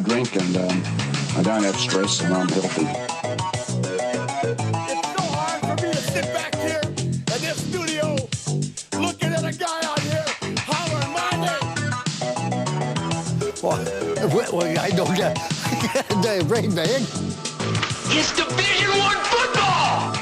I 0.00 0.02
drink 0.02 0.34
and 0.34 0.56
um, 0.56 0.82
I 1.36 1.42
don't 1.42 1.62
have 1.62 1.76
stress 1.76 2.22
and 2.22 2.32
I'm 2.32 2.48
healthy. 2.48 2.86
It's 4.88 5.08
so 5.12 5.22
hard 5.36 5.60
for 5.60 5.76
me 5.84 5.92
to 5.92 5.98
sit 5.98 6.24
back 6.32 6.54
here 6.54 6.80
in 6.82 7.40
this 7.42 7.60
studio 7.68 8.16
looking 8.98 9.30
at 9.30 9.44
a 9.44 9.52
guy 9.52 9.80
out 9.84 10.00
here 10.00 10.24
hollering 10.60 11.12
my 11.12 11.30
name. 11.44 11.68
Well, 13.62 13.84
well, 14.54 14.78
I 14.78 14.90
don't 14.90 15.14
get 15.14 15.34
the 16.22 16.44
brain 16.48 16.74
bag. 16.74 17.02
It's 18.16 18.32
Division 18.34 18.90
One 18.98 19.18
football. 19.28 20.14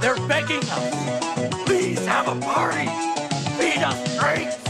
They're 0.00 0.18
begging 0.26 0.64
us. 0.70 1.64
Please 1.66 2.04
have 2.04 2.26
a 2.26 2.34
party. 2.40 2.88
Feed 3.58 3.80
us 3.80 4.18
drinks. 4.18 4.56
Get 4.56 4.67